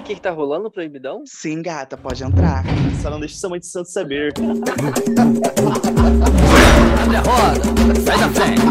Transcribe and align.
O 0.00 0.02
que, 0.02 0.14
que 0.14 0.20
tá 0.20 0.30
rolando, 0.30 0.70
Proibidão? 0.70 1.22
Sim, 1.26 1.60
gata, 1.62 1.94
pode 1.96 2.24
entrar. 2.24 2.64
Só 3.02 3.10
não 3.10 3.20
deixa 3.20 3.36
sua 3.36 3.50
mãe 3.50 3.60
de 3.60 3.66
santo 3.66 3.90
saber. 3.90 4.32
Abre 7.02 7.16
a 7.16 7.20
roda, 7.20 7.60
sai 8.00 8.18
da 8.18 8.28
frente, 8.30 8.62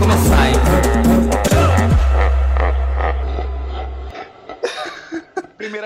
começar, 0.00 0.48
hein? 0.48 1.77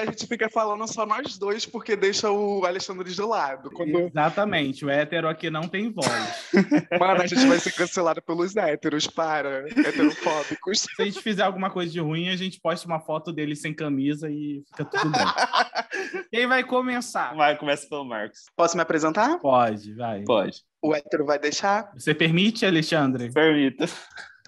A 0.03 0.07
gente 0.07 0.27
fica 0.27 0.48
falando 0.50 0.87
só 0.87 1.07
nós 1.07 1.39
dois, 1.39 1.64
porque 1.64 1.96
deixa 1.96 2.30
o 2.30 2.64
Alexandre 2.64 3.12
de 3.12 3.23
lado. 3.23 3.71
Quando... 3.71 4.01
Exatamente, 4.01 4.84
o 4.84 4.91
hétero 4.91 5.29
aqui 5.29 5.48
não 5.48 5.69
tem 5.69 5.91
voz. 5.93 6.51
Mano, 6.98 7.23
a 7.23 7.27
gente 7.27 7.46
vai 7.46 7.59
ser 7.59 7.73
cancelado 7.73 8.20
pelos 8.20 8.57
héteros, 8.57 9.07
para. 9.07 9.69
Heterofóbicos. 9.69 10.80
Se 10.80 11.02
a 11.02 11.05
gente 11.05 11.20
fizer 11.20 11.45
alguma 11.45 11.70
coisa 11.70 11.93
de 11.93 12.01
ruim, 12.01 12.29
a 12.29 12.37
gente 12.37 12.61
posta 12.61 12.87
uma 12.87 13.01
foto 13.01 13.33
dele 13.33 13.55
sem 13.55 13.73
camisa 13.73 14.29
e 14.29 14.62
fica 14.69 14.84
tudo 14.84 15.10
bem. 15.10 15.23
Quem 16.30 16.46
vai 16.46 16.65
começar? 16.65 17.34
Vai, 17.34 17.57
começa 17.57 17.88
pelo 17.88 18.05
Marcos. 18.05 18.46
Posso 18.57 18.77
me 18.77 18.82
apresentar? 18.82 19.38
Pode, 19.38 19.95
vai. 19.95 20.24
Pode. 20.24 20.62
O 20.82 20.95
hétero 20.95 21.24
vai 21.24 21.38
deixar? 21.38 21.93
Você 21.95 22.12
permite, 22.12 22.66
Alexandre? 22.66 23.30
Permita. 23.32 23.87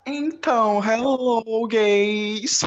Então, 0.06 0.82
hello, 0.84 1.66
gays! 1.66 2.60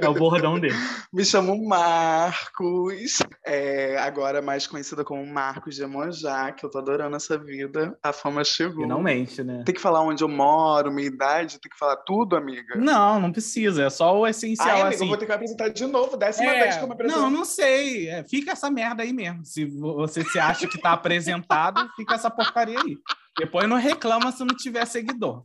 É 0.00 0.08
o 0.08 0.14
bordão 0.14 0.58
dele. 0.58 0.74
Me 1.12 1.22
chamo 1.22 1.54
Marcos, 1.68 3.18
é, 3.44 3.98
agora 3.98 4.40
mais 4.40 4.66
conhecida 4.66 5.04
como 5.04 5.26
Marcos 5.26 5.74
de 5.74 5.82
Emonjá, 5.82 6.52
que 6.52 6.64
eu 6.64 6.70
tô 6.70 6.78
adorando 6.78 7.14
essa 7.14 7.36
vida. 7.36 7.96
A 8.02 8.10
fama 8.10 8.42
chegou. 8.42 8.82
Finalmente, 8.82 9.42
né? 9.44 9.62
Tem 9.66 9.74
que 9.74 9.80
falar 9.80 10.00
onde 10.00 10.24
eu 10.24 10.28
moro, 10.28 10.90
minha 10.90 11.06
idade, 11.06 11.60
tem 11.60 11.70
que 11.70 11.78
falar 11.78 11.96
tudo, 11.96 12.36
amiga. 12.36 12.74
Não, 12.76 13.20
não 13.20 13.30
precisa. 13.30 13.84
É 13.84 13.90
só 13.90 14.18
o 14.18 14.26
essencial, 14.26 14.68
Ai, 14.68 14.80
amiga, 14.80 14.94
assim. 14.96 15.04
eu 15.04 15.08
vou 15.08 15.18
ter 15.18 15.26
que 15.26 15.32
apresentar 15.32 15.68
de 15.68 15.86
novo, 15.86 16.16
décima 16.16 16.50
É, 16.52 16.62
vez 16.62 16.76
que 16.76 16.82
eu 16.84 16.88
me 16.88 16.94
apresento. 16.94 17.20
não, 17.20 17.30
não 17.30 17.44
sei. 17.44 18.08
É, 18.08 18.24
fica 18.24 18.52
essa 18.52 18.70
merda 18.70 19.02
aí 19.02 19.12
mesmo. 19.12 19.44
Se 19.44 19.66
você 19.66 20.24
se 20.24 20.38
acha 20.38 20.66
que 20.66 20.80
tá 20.80 20.92
apresentado, 20.92 21.86
fica 21.96 22.14
essa 22.14 22.30
porcaria 22.30 22.78
aí. 22.80 22.96
Depois 23.38 23.68
não 23.68 23.76
reclama 23.76 24.32
se 24.32 24.42
não 24.42 24.56
tiver 24.56 24.86
seguidor. 24.86 25.42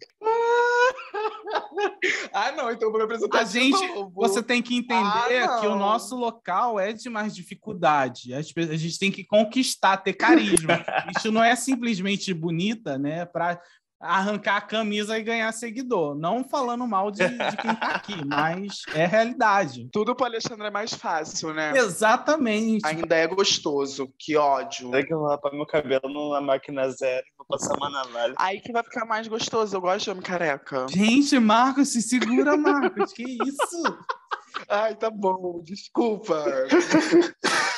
Ah, 2.34 2.52
não, 2.52 2.72
então 2.72 2.92
me 2.92 3.02
apresentar 3.02 3.40
A 3.40 3.44
gente, 3.44 3.78
você 4.14 4.42
tem 4.42 4.62
que 4.62 4.76
entender 4.76 5.44
Ah, 5.44 5.60
que 5.60 5.68
o 5.68 5.76
nosso 5.76 6.16
local 6.16 6.80
é 6.80 6.94
de 6.94 7.10
mais 7.10 7.36
dificuldade. 7.36 8.34
A 8.34 8.42
gente 8.42 9.00
tem 9.00 9.12
que 9.12 9.24
conquistar, 9.24 9.98
ter 9.98 10.14
carisma. 10.14 10.84
Isso 11.18 11.32
não 11.32 11.44
é 11.44 11.56
simplesmente 11.56 12.34
bonita, 12.34 12.98
né? 12.98 13.26
Para 13.26 13.62
arrancar 14.02 14.58
a 14.58 14.62
camisa 14.62 15.18
e 15.18 15.24
ganhar 15.24 15.52
seguidor. 15.52 16.16
Não 16.16 16.44
falando 16.44 16.88
mal 16.88 17.12
de, 17.12 17.28
de 17.28 17.58
quem 17.58 17.76
tá 17.76 17.88
aqui, 17.88 18.16
mas 18.26 18.82
é 18.94 19.06
realidade. 19.06 19.88
Tudo 19.92 20.16
pro 20.16 20.26
Alexandre 20.26 20.68
é 20.68 20.72
mais 20.72 20.94
fácil, 20.94 21.54
né? 21.54 21.74
Exatamente. 21.76 22.86
Ainda 22.86 23.16
é 23.16 23.28
gostoso. 23.28 24.12
Que 24.18 24.36
ódio. 24.36 24.90
Daí 24.90 25.06
que 25.06 25.14
eu 25.14 25.20
vou 25.20 25.30
rapar 25.30 25.54
meu 25.54 25.66
cabelo 25.66 26.10
numa 26.10 26.42
máquina 26.42 26.90
zero 26.90 27.26
e 27.26 27.38
vou 27.38 27.46
passar 27.48 27.76
uma 27.78 27.90
navalha. 27.90 28.34
Aí 28.38 28.60
que 28.60 28.72
vai 28.72 28.84
ficar 28.84 29.06
mais 29.06 29.28
gostoso. 29.28 29.76
Eu 29.76 29.82
gosto 29.82 30.06
de 30.06 30.12
homem 30.12 30.24
careca. 30.24 30.88
Gente, 30.90 31.40
Marcos, 31.40 31.90
se 31.90 32.02
segura, 32.02 32.58
Marcos. 32.58 33.14
Que 33.14 33.24
isso? 33.24 33.84
Ai, 34.68 34.96
tá 34.96 35.10
bom, 35.10 35.62
desculpa. 35.64 36.46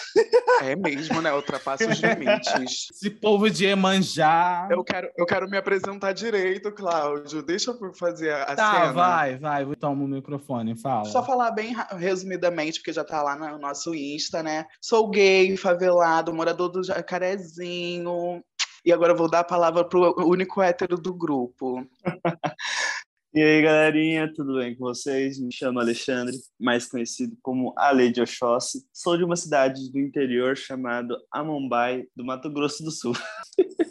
é 0.62 0.76
mesmo, 0.76 1.22
né? 1.22 1.34
Ultrapassa 1.34 1.88
os 1.90 2.00
limites. 2.00 2.54
Esse 2.94 3.10
povo 3.10 3.50
de 3.50 3.66
Emanjá. 3.66 4.68
Eu 4.72 4.84
quero, 4.84 5.10
eu 5.18 5.26
quero 5.26 5.50
me 5.50 5.58
apresentar 5.58 6.12
direito, 6.14 6.72
Cláudio. 6.72 7.42
Deixa 7.44 7.72
eu 7.72 7.94
fazer 7.94 8.34
a 8.34 8.56
Tá, 8.56 8.72
cena. 8.82 8.94
vai, 8.94 9.38
vai. 9.38 9.66
Toma 9.76 10.04
o 10.04 10.08
microfone, 10.08 10.76
fala. 10.76 11.06
Só 11.06 11.24
falar 11.26 11.52
bem 11.52 11.76
resumidamente, 11.98 12.80
porque 12.80 12.94
já 12.94 13.04
tá 13.04 13.22
lá 13.22 13.36
no 13.36 13.58
nosso 13.58 13.94
Insta, 13.96 14.42
né? 14.44 14.66
Sou 14.82 15.10
gay, 15.10 15.56
favelado, 15.58 16.34
morador 16.34 16.70
do 16.70 16.84
Jacarezinho. 16.84 18.44
E 18.86 18.92
agora 18.92 19.14
eu 19.14 19.18
vou 19.18 19.30
dar 19.30 19.40
a 19.40 19.44
palavra 19.46 19.86
pro 19.86 20.14
único 20.28 20.62
hétero 20.62 20.98
do 20.98 21.14
grupo. 21.14 21.88
E 23.36 23.42
aí, 23.42 23.64
galerinha, 23.64 24.32
tudo 24.32 24.60
bem 24.60 24.76
com 24.76 24.86
vocês? 24.86 25.40
Me 25.40 25.52
chamo 25.52 25.80
Alexandre, 25.80 26.38
mais 26.60 26.86
conhecido 26.86 27.36
como 27.42 27.74
Ale 27.76 28.12
de 28.12 28.22
Oxóssi. 28.22 28.86
Sou 28.94 29.18
de 29.18 29.24
uma 29.24 29.36
cidade 29.36 29.92
do 29.92 29.98
interior 29.98 30.56
chamada 30.56 31.18
Amombai, 31.32 32.04
do 32.16 32.24
Mato 32.24 32.48
Grosso 32.54 32.84
do 32.84 32.92
Sul. 32.92 33.16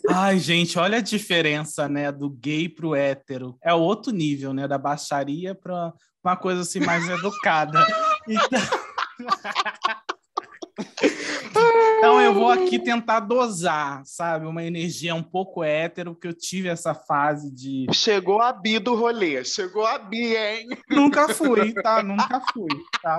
Ai, 0.08 0.38
gente, 0.38 0.78
olha 0.78 0.98
a 0.98 1.00
diferença, 1.00 1.88
né, 1.88 2.12
do 2.12 2.30
gay 2.30 2.68
pro 2.68 2.94
hétero. 2.94 3.58
É 3.60 3.74
outro 3.74 4.12
nível, 4.12 4.54
né, 4.54 4.68
da 4.68 4.78
baixaria 4.78 5.56
para 5.56 5.92
uma 6.24 6.36
coisa 6.36 6.60
assim 6.60 6.78
mais 6.78 7.02
educada. 7.10 7.84
Então... 8.28 8.60
Então 11.98 12.20
eu 12.20 12.32
vou 12.34 12.48
aqui 12.50 12.78
tentar 12.78 13.20
dosar, 13.20 14.02
sabe, 14.04 14.46
uma 14.46 14.64
energia 14.64 15.14
um 15.14 15.22
pouco 15.22 15.62
hétero, 15.62 16.14
porque 16.14 16.28
eu 16.28 16.34
tive 16.34 16.68
essa 16.68 16.94
fase 16.94 17.50
de 17.52 17.86
Chegou 17.92 18.40
a 18.40 18.52
Bi 18.52 18.78
do 18.78 18.94
rolê. 18.94 19.44
Chegou 19.44 19.86
a 19.86 19.98
Bi, 19.98 20.34
hein? 20.36 20.68
nunca 20.90 21.28
fui, 21.28 21.72
tá? 21.74 22.02
Nunca 22.02 22.40
fui, 22.52 22.68
tá? 23.02 23.18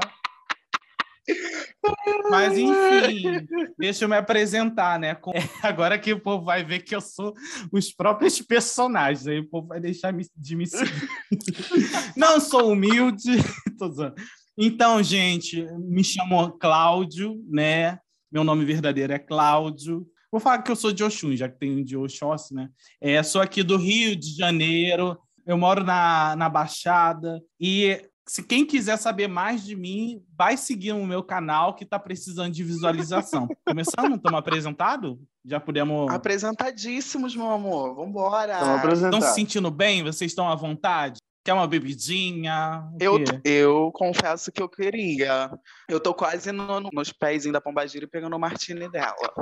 Mas 2.30 2.58
enfim, 2.58 3.47
deixa 3.80 4.03
eu 4.03 4.09
me 4.09 4.18
apresentar, 4.18 5.00
né? 5.00 5.16
Com- 5.16 5.31
Agora 5.63 5.97
que 5.97 6.12
o 6.12 6.19
povo 6.19 6.44
vai 6.44 6.63
ver 6.66 6.80
que 6.80 6.94
eu 6.94 7.00
sou 7.00 7.34
os 7.72 7.94
próprios 7.94 8.42
personagens, 8.42 9.25
aí 9.28 9.40
o 9.40 9.47
povo 9.47 9.68
vai 9.69 9.80
deixar 9.80 10.12
de 10.36 10.56
me 10.56 10.68
seguir. 10.68 11.08
Não 12.18 12.42
sou 12.42 12.72
humilde, 12.72 13.38
tô 13.80 13.90
zoando. 13.90 14.16
Então, 14.58 15.02
gente, 15.02 15.66
me 15.80 16.03
chamo 16.03 16.52
Cláudio, 16.59 17.44
né? 17.50 18.00
Meu 18.31 18.44
nome 18.44 18.64
verdadeiro 18.66 19.14
é 19.14 19.19
Cláudio. 19.19 20.08
Vou 20.31 20.40
falar 20.40 20.62
que 20.62 20.72
eu 20.72 20.75
sou 20.75 20.91
de 20.91 21.03
Oxum, 21.03 21.36
já 21.36 21.50
que 21.50 21.58
tem 21.58 21.84
de 21.84 21.97
Oxóssi, 21.97 22.53
né? 22.53 22.69
É, 23.02 23.22
sou 23.24 23.42
aqui 23.42 23.63
do 23.63 23.78
Rio 23.78 24.16
de 24.16 24.36
Janeiro, 24.36 25.18
eu 25.46 25.58
moro 25.58 25.84
na, 25.84 26.36
na 26.36 26.50
Baixada 26.50 27.42
e 27.59 28.02
se 28.28 28.42
quem 28.42 28.66
quiser 28.66 28.97
saber 28.97 29.28
mais 29.28 29.63
de 29.63 29.75
mim, 29.75 30.24
vai 30.36 30.56
seguir 30.56 30.94
o 30.94 31.06
meu 31.06 31.22
canal 31.22 31.75
que 31.75 31.84
está 31.84 32.00
precisando 32.00 32.53
de 32.53 32.63
visualização. 32.63 33.47
Começando? 33.68 34.16
Estamos 34.16 34.40
apresentados? 34.40 35.18
Já 35.46 35.59
podemos. 35.59 36.09
Apresentadíssimos, 36.09 37.36
meu 37.36 37.52
amor. 37.52 37.96
Vambora. 37.96 38.56
Então, 38.56 38.75
apresentar. 38.75 39.18
Estão 39.18 39.30
se 39.30 39.36
sentindo 39.36 39.69
bem? 39.69 40.03
Vocês 40.03 40.31
estão 40.31 40.47
à 40.47 40.56
vontade? 40.56 41.19
Quer 41.44 41.54
uma 41.54 41.68
bebidinha? 41.68 42.88
Eu, 43.00 43.18
eu 43.44 43.92
confesso 43.94 44.50
que 44.52 44.62
eu 44.62 44.70
queria. 44.70 45.52
Eu 45.90 46.00
tô 46.00 46.14
quase 46.14 46.52
no- 46.54 46.80
no- 46.80 46.90
nos 46.94 47.12
pés 47.12 47.44
da 47.52 47.59
Pombagira 47.59 48.06
e 48.06 48.08
pegando 48.08 48.36
o 48.36 48.40
martini 48.40 48.90
dela. 48.90 49.34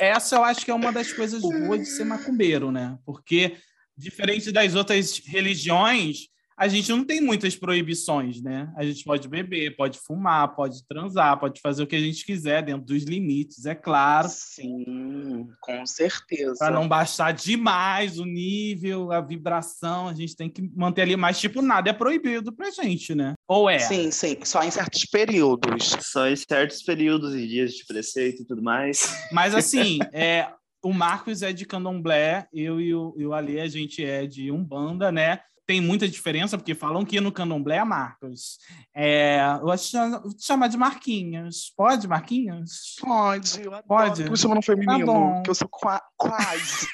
Essa 0.00 0.36
eu 0.36 0.44
acho 0.44 0.64
que 0.64 0.70
é 0.70 0.74
uma 0.74 0.90
das 0.90 1.12
coisas 1.12 1.42
boas 1.42 1.80
de 1.80 1.86
ser 1.86 2.04
macumbeiro, 2.04 2.72
né? 2.72 2.96
Porque, 3.04 3.56
diferente 3.94 4.50
das 4.50 4.74
outras 4.74 5.18
religiões, 5.26 6.28
a 6.56 6.68
gente 6.68 6.90
não 6.90 7.04
tem 7.04 7.20
muitas 7.20 7.56
proibições, 7.56 8.42
né? 8.42 8.72
A 8.76 8.84
gente 8.84 9.04
pode 9.04 9.28
beber, 9.28 9.76
pode 9.76 9.98
fumar, 9.98 10.54
pode 10.54 10.86
transar, 10.86 11.38
pode 11.38 11.60
fazer 11.60 11.82
o 11.82 11.86
que 11.86 11.96
a 11.96 12.00
gente 12.00 12.24
quiser 12.24 12.62
dentro 12.62 12.84
dos 12.84 13.04
limites, 13.04 13.66
é 13.66 13.74
claro. 13.74 14.28
Sim, 14.30 15.48
com 15.60 15.84
certeza. 15.86 16.56
Para 16.58 16.74
não 16.74 16.88
baixar 16.88 17.32
demais 17.32 18.18
o 18.18 18.24
nível, 18.24 19.12
a 19.12 19.20
vibração, 19.20 20.08
a 20.08 20.14
gente 20.14 20.36
tem 20.36 20.48
que 20.48 20.62
manter 20.74 21.02
ali, 21.02 21.16
mas 21.16 21.40
tipo, 21.40 21.62
nada 21.62 21.90
é 21.90 21.92
proibido 21.92 22.52
pra 22.52 22.70
gente, 22.70 23.14
né? 23.14 23.34
Ou 23.48 23.68
é? 23.68 23.78
Sim, 23.78 24.10
sim, 24.10 24.36
só 24.44 24.62
em 24.62 24.70
certos 24.70 25.04
períodos. 25.04 25.96
Só 26.00 26.28
em 26.28 26.36
certos 26.36 26.82
períodos 26.82 27.34
e 27.34 27.46
dias 27.46 27.72
de 27.72 27.84
preceito 27.86 28.42
e 28.42 28.46
tudo 28.46 28.62
mais. 28.62 29.14
Mas 29.32 29.54
assim, 29.54 29.98
é, 30.12 30.48
o 30.82 30.92
Marcos 30.92 31.42
é 31.42 31.52
de 31.52 31.64
candomblé, 31.64 32.46
eu 32.52 32.80
e 32.80 32.94
o, 32.94 33.14
e 33.16 33.26
o 33.26 33.32
Ali, 33.32 33.60
a 33.60 33.68
gente 33.68 34.04
é 34.04 34.26
de 34.26 34.50
Umbanda, 34.50 35.12
né? 35.12 35.40
Tem 35.72 35.80
muita 35.80 36.06
diferença, 36.06 36.58
porque 36.58 36.74
falam 36.74 37.02
que 37.02 37.18
no 37.18 37.32
candomblé 37.32 37.76
é 37.78 37.84
Marcos. 37.84 38.58
É, 38.94 39.40
eu 39.58 39.64
vou 39.64 39.74
te 39.74 40.44
chamar 40.44 40.68
de 40.68 40.76
Marquinhos. 40.76 41.72
Pode, 41.74 42.06
Marquinhos? 42.06 42.96
Pode, 43.00 43.62
eu 43.64 43.72
Pode? 43.84 44.24
que 44.24 44.28
me 44.30 44.36
chama 44.36 44.54
no 44.56 44.60
feminino, 44.62 45.06
bom. 45.06 45.42
que 45.42 45.48
eu 45.48 45.54
sou 45.54 45.66
qua- 45.70 46.02
quase. 46.14 46.88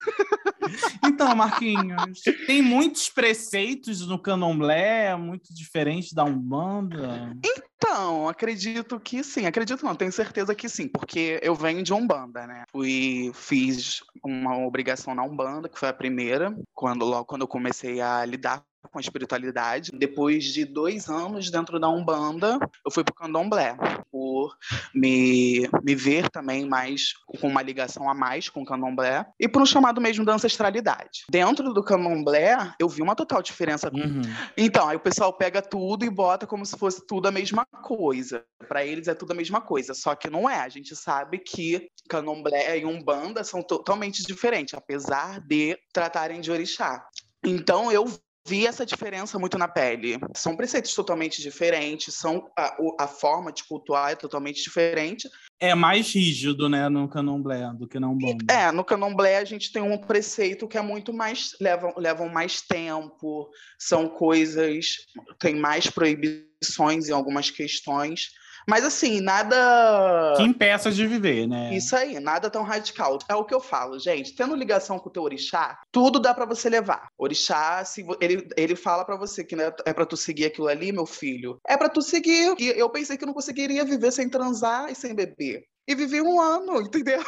Então, 1.20 1.36
Marquinhos, 1.36 2.22
tem 2.46 2.62
muitos 2.62 3.10
preceitos 3.10 4.06
no 4.06 4.18
candomblé, 4.18 5.14
muito 5.16 5.52
diferente 5.52 6.14
da 6.14 6.24
Umbanda. 6.24 7.36
Então, 7.44 8.26
acredito 8.26 8.98
que 8.98 9.22
sim. 9.22 9.44
Acredito 9.44 9.84
não, 9.84 9.94
tenho 9.94 10.10
certeza 10.10 10.54
que 10.54 10.66
sim, 10.66 10.88
porque 10.88 11.38
eu 11.42 11.54
venho 11.54 11.82
de 11.82 11.92
Umbanda, 11.92 12.46
né? 12.46 12.64
Fui, 12.72 13.30
fiz 13.34 14.00
uma 14.24 14.56
obrigação 14.64 15.14
na 15.14 15.22
Umbanda, 15.22 15.68
que 15.68 15.78
foi 15.78 15.90
a 15.90 15.92
primeira, 15.92 16.56
quando 16.74 17.04
logo 17.04 17.26
quando 17.26 17.42
eu 17.42 17.48
comecei 17.48 18.00
a 18.00 18.24
lidar 18.24 18.64
com 18.90 18.98
a 18.98 19.00
espiritualidade. 19.00 19.92
Depois 19.92 20.44
de 20.44 20.64
dois 20.64 21.08
anos 21.08 21.50
dentro 21.50 21.78
da 21.78 21.88
Umbanda, 21.88 22.58
eu 22.84 22.90
fui 22.90 23.04
pro 23.04 23.14
Candomblé, 23.14 23.76
por 24.10 24.56
me, 24.94 25.68
me 25.82 25.94
ver 25.94 26.28
também 26.28 26.66
mais 26.66 27.12
com 27.26 27.48
uma 27.48 27.62
ligação 27.62 28.08
a 28.10 28.14
mais 28.14 28.48
com 28.48 28.62
o 28.62 28.64
Candomblé 28.64 29.24
e 29.38 29.48
por 29.48 29.62
um 29.62 29.66
chamado 29.66 30.00
mesmo 30.00 30.24
da 30.24 30.34
ancestralidade. 30.34 31.24
Dentro 31.30 31.72
do 31.72 31.82
Candomblé, 31.82 32.74
eu 32.78 32.88
vi 32.88 33.02
uma 33.02 33.14
total 33.14 33.42
diferença. 33.42 33.90
Uhum. 33.92 34.22
Então, 34.56 34.88
aí 34.88 34.96
o 34.96 35.00
pessoal 35.00 35.32
pega 35.32 35.62
tudo 35.62 36.04
e 36.04 36.10
bota 36.10 36.46
como 36.46 36.66
se 36.66 36.76
fosse 36.76 37.06
tudo 37.06 37.28
a 37.28 37.30
mesma 37.30 37.64
coisa. 37.82 38.44
Para 38.68 38.84
eles 38.84 39.08
é 39.08 39.14
tudo 39.14 39.32
a 39.32 39.36
mesma 39.36 39.60
coisa, 39.60 39.94
só 39.94 40.14
que 40.14 40.28
não 40.28 40.48
é. 40.48 40.60
A 40.60 40.68
gente 40.68 40.94
sabe 40.96 41.38
que 41.38 41.88
Candomblé 42.08 42.78
e 42.78 42.84
Umbanda 42.84 43.44
são 43.44 43.62
totalmente 43.62 44.22
diferentes, 44.24 44.74
apesar 44.74 45.40
de 45.40 45.78
tratarem 45.92 46.40
de 46.40 46.50
orixá. 46.50 47.04
Então 47.44 47.90
eu 47.90 48.06
vi 48.46 48.66
essa 48.66 48.86
diferença 48.86 49.38
muito 49.38 49.58
na 49.58 49.68
pele. 49.68 50.18
São 50.34 50.56
preceitos 50.56 50.94
totalmente 50.94 51.42
diferentes, 51.42 52.14
são 52.14 52.50
a, 52.56 52.76
a, 52.98 53.06
forma 53.06 53.52
de 53.52 53.64
cultuar 53.64 54.12
é 54.12 54.16
totalmente 54.16 54.62
diferente. 54.62 55.28
É 55.58 55.74
mais 55.74 56.12
rígido, 56.12 56.68
né, 56.68 56.88
no 56.88 57.08
candomblé 57.08 57.70
do 57.74 57.86
que 57.86 58.00
na 58.00 58.08
umbanda. 58.08 58.52
É, 58.52 58.72
no 58.72 58.84
candomblé 58.84 59.38
a 59.38 59.44
gente 59.44 59.72
tem 59.72 59.82
um 59.82 59.98
preceito 59.98 60.66
que 60.66 60.78
é 60.78 60.82
muito 60.82 61.12
mais 61.12 61.54
levam 61.60 61.92
levam 61.96 62.28
mais 62.28 62.62
tempo, 62.62 63.48
são 63.78 64.08
coisas 64.08 64.96
tem 65.38 65.54
mais 65.56 65.88
proibições 65.88 67.08
em 67.08 67.12
algumas 67.12 67.50
questões. 67.50 68.30
Mas 68.68 68.84
assim, 68.84 69.20
nada. 69.20 70.34
Que 70.36 70.42
impeça 70.42 70.90
de 70.90 71.06
viver, 71.06 71.46
né? 71.46 71.74
Isso 71.74 71.94
aí, 71.96 72.18
nada 72.20 72.50
tão 72.50 72.62
radical. 72.62 73.18
É 73.28 73.34
o 73.34 73.44
que 73.44 73.54
eu 73.54 73.60
falo, 73.60 73.98
gente. 73.98 74.34
Tendo 74.34 74.54
ligação 74.54 74.98
com 74.98 75.08
o 75.08 75.12
teu 75.12 75.22
orixá, 75.22 75.78
tudo 75.92 76.20
dá 76.20 76.34
para 76.34 76.46
você 76.46 76.68
levar. 76.68 77.08
Orixá, 77.18 77.84
se 77.84 78.04
ele, 78.20 78.48
ele 78.56 78.76
fala 78.76 79.04
para 79.04 79.16
você 79.16 79.44
que 79.44 79.56
né, 79.56 79.72
é 79.84 79.92
para 79.92 80.06
tu 80.06 80.16
seguir 80.16 80.46
aquilo 80.46 80.68
ali, 80.68 80.92
meu 80.92 81.06
filho. 81.06 81.58
É 81.66 81.76
para 81.76 81.88
tu 81.88 82.02
seguir. 82.02 82.54
E 82.58 82.68
eu 82.68 82.90
pensei 82.90 83.16
que 83.16 83.24
eu 83.24 83.28
não 83.28 83.34
conseguiria 83.34 83.84
viver 83.84 84.10
sem 84.12 84.28
transar 84.28 84.90
e 84.90 84.94
sem 84.94 85.14
beber 85.14 85.64
e 85.90 85.94
vivi 85.94 86.20
um 86.22 86.40
ano, 86.40 86.80
entendeu? 86.80 87.20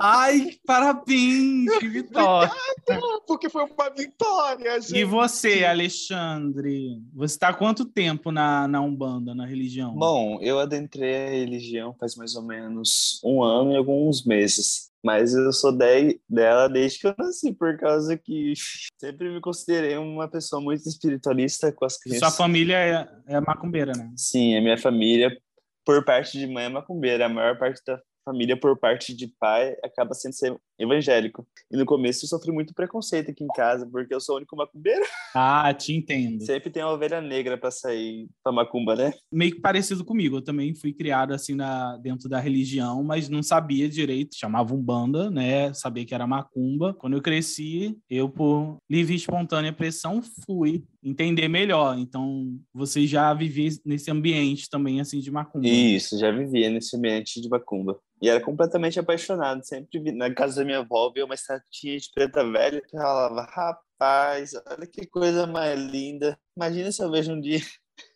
Ai, 0.00 0.52
parabéns, 0.66 1.78
que 1.78 1.88
vitória! 1.88 2.50
Obrigada, 2.88 3.13
porque 3.26 3.48
foi 3.48 3.64
uma 3.64 3.90
vitória, 3.90 4.80
gente. 4.80 4.96
E 4.96 5.04
você, 5.04 5.64
Alexandre? 5.64 7.02
Você 7.14 7.34
está 7.34 7.48
há 7.48 7.54
quanto 7.54 7.84
tempo 7.84 8.30
na, 8.30 8.68
na 8.68 8.80
Umbanda, 8.80 9.34
na 9.34 9.46
religião? 9.46 9.94
Bom, 9.94 10.38
eu 10.40 10.58
adentrei 10.58 11.26
a 11.26 11.30
religião 11.30 11.94
faz 11.98 12.16
mais 12.16 12.34
ou 12.34 12.42
menos 12.42 13.20
um 13.24 13.42
ano 13.42 13.72
e 13.72 13.76
alguns 13.76 14.24
meses. 14.24 14.90
Mas 15.04 15.34
eu 15.34 15.52
sou 15.52 15.70
de, 15.70 16.18
dela 16.28 16.66
desde 16.66 16.98
que 16.98 17.06
eu 17.06 17.14
nasci, 17.18 17.52
por 17.52 17.76
causa 17.78 18.16
que 18.16 18.54
sempre 18.98 19.28
me 19.30 19.40
considerei 19.40 19.98
uma 19.98 20.28
pessoa 20.28 20.62
muito 20.62 20.88
espiritualista 20.88 21.70
com 21.70 21.84
as 21.84 21.98
crianças. 21.98 22.26
Sua 22.26 22.36
família 22.36 22.76
é, 22.76 23.34
é 23.34 23.40
macumbeira, 23.40 23.92
né? 23.92 24.10
Sim, 24.16 24.56
a 24.56 24.62
minha 24.62 24.78
família 24.78 25.36
por 25.84 26.02
parte 26.04 26.38
de 26.38 26.46
mãe 26.46 26.64
é 26.64 26.68
macumbeira, 26.68 27.26
a 27.26 27.28
maior 27.28 27.58
parte 27.58 27.82
da 27.86 28.00
família 28.24 28.58
por 28.58 28.78
parte 28.78 29.14
de 29.14 29.28
pai 29.38 29.76
acaba 29.84 30.14
sendo 30.14 30.32
ser 30.32 30.56
evangélico. 30.78 31.46
E 31.70 31.76
no 31.76 31.84
começo 31.84 32.24
eu 32.24 32.28
sofri 32.28 32.52
muito 32.52 32.74
preconceito 32.74 33.30
aqui 33.30 33.44
em 33.44 33.48
casa, 33.48 33.86
porque 33.90 34.14
eu 34.14 34.20
sou 34.20 34.34
o 34.34 34.38
único 34.38 34.56
macumbeiro. 34.56 35.04
Ah, 35.36 35.74
te 35.74 35.92
entendo. 35.92 36.44
Sempre 36.44 36.70
tem 36.70 36.80
uma 36.80 36.92
ovelha 36.92 37.20
negra 37.20 37.58
para 37.58 37.68
sair 37.68 38.28
pra 38.40 38.52
macumba, 38.52 38.94
né? 38.94 39.12
Meio 39.32 39.50
que 39.50 39.60
parecido 39.60 40.04
comigo. 40.04 40.36
Eu 40.36 40.42
também 40.42 40.72
fui 40.76 40.92
criado 40.92 41.34
assim 41.34 41.56
na, 41.56 41.96
dentro 41.96 42.28
da 42.28 42.38
religião, 42.38 43.02
mas 43.02 43.28
não 43.28 43.42
sabia 43.42 43.88
direito. 43.88 44.36
Chamava 44.36 44.72
um 44.72 44.80
banda, 44.80 45.32
né? 45.32 45.72
Sabia 45.74 46.06
que 46.06 46.14
era 46.14 46.24
macumba. 46.24 46.94
Quando 46.94 47.14
eu 47.16 47.20
cresci, 47.20 47.98
eu, 48.08 48.28
por 48.28 48.78
livre 48.88 49.14
e 49.14 49.16
espontânea 49.16 49.72
pressão, 49.72 50.22
fui 50.46 50.84
entender 51.02 51.48
melhor. 51.48 51.98
Então, 51.98 52.56
você 52.72 53.04
já 53.06 53.34
vivia 53.34 53.70
nesse 53.84 54.10
ambiente 54.10 54.70
também, 54.70 55.00
assim, 55.00 55.18
de 55.18 55.30
macumba. 55.30 55.66
Isso, 55.66 56.16
já 56.18 56.30
vivia 56.30 56.70
nesse 56.70 56.96
ambiente 56.96 57.40
de 57.40 57.48
macumba. 57.48 57.98
E 58.22 58.28
era 58.28 58.40
completamente 58.40 58.98
apaixonado. 58.98 59.62
Sempre 59.64 60.00
vi, 60.00 60.12
na 60.12 60.32
casa 60.32 60.63
da 60.64 60.66
minha 60.66 60.78
avó, 60.78 61.10
via 61.12 61.24
uma 61.24 61.34
estatinha 61.34 61.98
de 61.98 62.10
preta 62.12 62.42
velha 62.50 62.82
e 62.84 62.90
falava, 62.90 63.42
rapaz, 63.42 64.52
olha 64.66 64.86
que 64.86 65.06
coisa 65.06 65.46
mais 65.46 65.78
linda. 65.78 66.38
Imagina 66.56 66.90
se 66.90 67.02
eu 67.02 67.10
vejo 67.10 67.32
um 67.32 67.40
dia. 67.40 67.60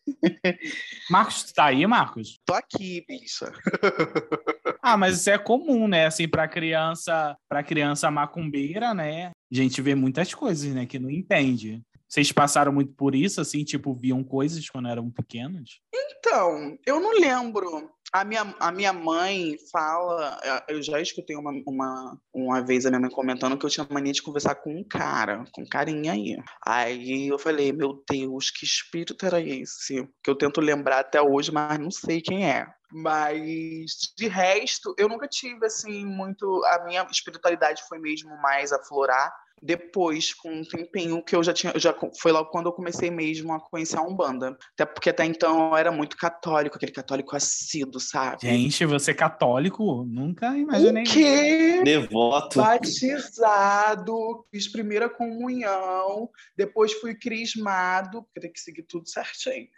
Marcos, 1.10 1.44
tu 1.44 1.54
tá 1.54 1.66
aí, 1.66 1.86
Marcos? 1.86 2.40
Tô 2.44 2.54
aqui, 2.54 3.04
bicha. 3.06 3.52
ah, 4.82 4.96
mas 4.96 5.20
isso 5.20 5.30
é 5.30 5.38
comum, 5.38 5.86
né? 5.86 6.06
Assim, 6.06 6.26
para 6.26 6.48
criança, 6.48 7.36
para 7.48 7.62
criança 7.62 8.10
macumbeira, 8.10 8.94
né? 8.94 9.28
A 9.28 9.54
gente 9.54 9.80
vê 9.82 9.94
muitas 9.94 10.34
coisas, 10.34 10.74
né, 10.74 10.86
que 10.86 10.98
não 10.98 11.10
entende. 11.10 11.82
Vocês 12.08 12.32
passaram 12.32 12.72
muito 12.72 12.92
por 12.94 13.14
isso, 13.14 13.40
assim, 13.40 13.62
tipo, 13.62 13.94
viam 13.94 14.24
coisas 14.24 14.68
quando 14.70 14.88
eram 14.88 15.10
pequenos? 15.10 15.80
Então, 15.94 16.78
eu 16.86 16.98
não 17.00 17.12
lembro. 17.12 17.90
A 18.12 18.24
minha, 18.24 18.54
a 18.58 18.72
minha 18.72 18.92
mãe 18.92 19.56
fala, 19.70 20.40
é, 20.42 20.74
eu 20.74 20.82
já 20.82 21.00
escutei 21.00 21.36
uma, 21.36 21.50
uma, 21.66 22.18
uma 22.32 22.62
vez 22.62 22.86
a 22.86 22.90
minha 22.90 23.00
mãe 23.00 23.10
comentando 23.10 23.58
que 23.58 23.66
eu 23.66 23.70
tinha 23.70 23.86
mania 23.90 24.12
de 24.12 24.22
conversar 24.22 24.54
com 24.54 24.74
um 24.74 24.82
cara, 24.82 25.44
com 25.52 25.62
um 25.62 25.68
carinha 25.68 26.12
aí. 26.12 26.36
Aí 26.66 27.28
eu 27.28 27.38
falei, 27.38 27.70
meu 27.72 28.02
Deus, 28.08 28.50
que 28.50 28.64
espírito 28.64 29.26
era 29.26 29.40
esse? 29.40 30.08
Que 30.22 30.30
eu 30.30 30.34
tento 30.34 30.60
lembrar 30.60 31.00
até 31.00 31.20
hoje, 31.20 31.52
mas 31.52 31.78
não 31.78 31.90
sei 31.90 32.22
quem 32.22 32.48
é. 32.50 32.66
Mas 32.90 34.14
de 34.16 34.26
resto, 34.26 34.94
eu 34.96 35.08
nunca 35.08 35.28
tive 35.28 35.66
assim 35.66 36.06
muito. 36.06 36.64
A 36.64 36.84
minha 36.86 37.06
espiritualidade 37.10 37.82
foi 37.86 37.98
mesmo 37.98 38.34
mais 38.40 38.72
aflorar 38.72 39.30
depois, 39.62 40.34
com 40.34 40.50
um 40.50 40.64
tempinho 40.64 41.22
que 41.22 41.34
eu 41.34 41.42
já 41.42 41.52
tinha, 41.52 41.72
já 41.76 41.94
foi 42.20 42.32
logo 42.32 42.50
quando 42.50 42.66
eu 42.66 42.72
comecei 42.72 43.10
mesmo 43.10 43.52
a 43.52 43.60
conhecer 43.60 43.98
a 43.98 44.02
Umbanda. 44.02 44.56
Até 44.74 44.86
porque 44.86 45.10
até 45.10 45.24
então 45.24 45.70
eu 45.70 45.76
era 45.76 45.90
muito 45.90 46.16
católico, 46.16 46.76
aquele 46.76 46.92
católico 46.92 47.36
assíduo, 47.36 48.00
sabe? 48.00 48.42
Gente, 48.42 48.84
você 48.86 49.10
é 49.10 49.14
católico? 49.14 50.04
Nunca 50.04 50.56
imaginei. 50.56 51.02
O 51.02 51.06
quê? 51.06 51.82
Devoto. 51.84 52.58
Batizado, 52.58 54.46
fiz 54.50 54.68
primeira 54.70 55.08
comunhão, 55.08 56.28
depois 56.56 56.92
fui 56.94 57.14
crismado, 57.14 58.22
porque 58.22 58.40
tem 58.40 58.52
que 58.52 58.60
seguir 58.60 58.82
tudo 58.82 59.08
certinho. 59.08 59.68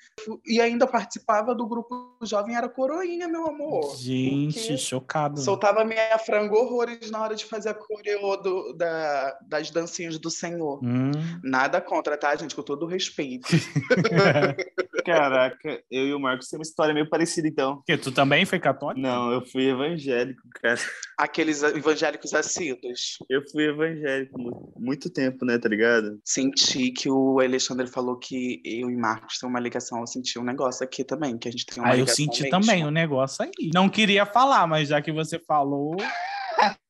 E 0.46 0.60
ainda 0.60 0.86
participava 0.86 1.54
do 1.54 1.66
grupo 1.66 2.16
Jovem 2.22 2.56
Era 2.56 2.68
Coroinha, 2.68 3.28
meu 3.28 3.46
amor. 3.46 3.96
Gente, 3.96 4.76
chocado. 4.78 5.40
Soltava 5.40 5.84
minha 5.84 6.18
frango 6.18 6.56
horrores 6.56 7.10
na 7.10 7.20
hora 7.20 7.34
de 7.34 7.44
fazer 7.44 7.70
a 7.70 7.74
coreo 7.74 8.36
do, 8.36 8.72
da, 8.74 9.38
das 9.42 9.69
dancinhas 9.70 10.18
do 10.18 10.30
Senhor. 10.30 10.80
Hum. 10.82 11.10
Nada 11.42 11.80
contra, 11.80 12.16
tá, 12.16 12.34
gente? 12.36 12.54
Com 12.54 12.62
todo 12.62 12.86
respeito. 12.86 13.48
Caraca, 15.04 15.82
eu 15.90 16.06
e 16.08 16.14
o 16.14 16.20
Marcos 16.20 16.48
temos 16.48 16.68
uma 16.68 16.70
história 16.70 16.94
meio 16.94 17.08
parecida, 17.08 17.48
então. 17.48 17.82
Que 17.86 17.96
tu 17.96 18.12
também 18.12 18.44
foi 18.44 18.58
católico? 18.58 19.00
Não, 19.00 19.32
eu 19.32 19.44
fui 19.44 19.68
evangélico, 19.68 20.42
cara. 20.62 20.78
Aqueles 21.18 21.62
evangélicos 21.62 22.34
assíduos. 22.34 23.18
Eu 23.28 23.42
fui 23.50 23.64
evangélico 23.64 24.38
muito, 24.38 24.72
muito 24.76 25.10
tempo, 25.10 25.44
né, 25.44 25.58
tá 25.58 25.68
ligado? 25.68 26.20
Senti 26.24 26.90
que 26.90 27.08
o 27.10 27.40
Alexandre 27.40 27.86
falou 27.86 28.18
que 28.18 28.60
eu 28.64 28.90
e 28.90 28.96
Marcos 28.96 29.38
tem 29.38 29.48
uma 29.48 29.60
ligação. 29.60 30.00
Eu 30.00 30.06
senti 30.06 30.38
um 30.38 30.44
negócio 30.44 30.84
aqui 30.84 31.04
também, 31.04 31.38
que 31.38 31.48
a 31.48 31.50
gente 31.52 31.66
tem 31.66 31.82
uma 31.82 31.90
ah, 31.90 31.94
ligação. 31.94 32.12
eu 32.12 32.16
senti 32.16 32.42
mesmo. 32.42 32.60
também 32.60 32.84
o 32.84 32.88
um 32.88 32.92
negócio 32.92 33.44
aí. 33.44 33.70
Não 33.74 33.88
queria 33.88 34.26
falar, 34.26 34.66
mas 34.66 34.88
já 34.88 35.00
que 35.00 35.12
você 35.12 35.38
falou. 35.38 35.96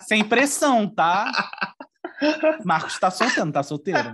Sem 0.00 0.24
pressão, 0.24 0.88
tá? 0.88 1.32
Marcos 2.64 2.98
tá 2.98 3.10
soltando, 3.10 3.52
tá 3.52 3.62
solteiro? 3.62 4.12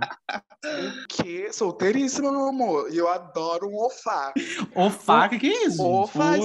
Que 1.09 1.51
solteiríssimo, 1.51 2.31
meu 2.31 2.47
amor. 2.47 2.89
E 2.91 2.97
eu 2.97 3.09
adoro 3.09 3.67
um 3.67 3.77
ofá. 3.77 4.31
Ofá, 4.75 5.25
o 5.25 5.29
que, 5.29 5.39
que 5.39 5.47
é 5.47 5.65
isso? 5.65 5.83
Ofá, 5.83 6.37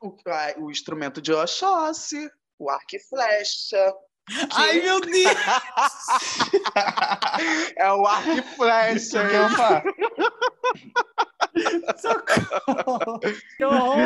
o, 0.00 0.16
o 0.64 0.70
instrumento 0.70 1.20
de 1.20 1.32
Oxóssi, 1.32 2.30
o 2.58 2.70
arco 2.70 2.94
e 2.94 3.00
flecha. 3.00 3.92
Que... 4.26 4.48
Ai, 4.52 4.80
meu 4.80 5.00
Deus! 5.00 5.14
é 7.76 7.92
o 7.92 8.06
arco 8.06 8.30
e 8.30 8.42
flecha. 8.42 9.28
Que 9.28 9.36
ofá? 9.36 9.82
Socorro! 11.98 13.20
Que 13.56 13.64
horror! 13.64 13.98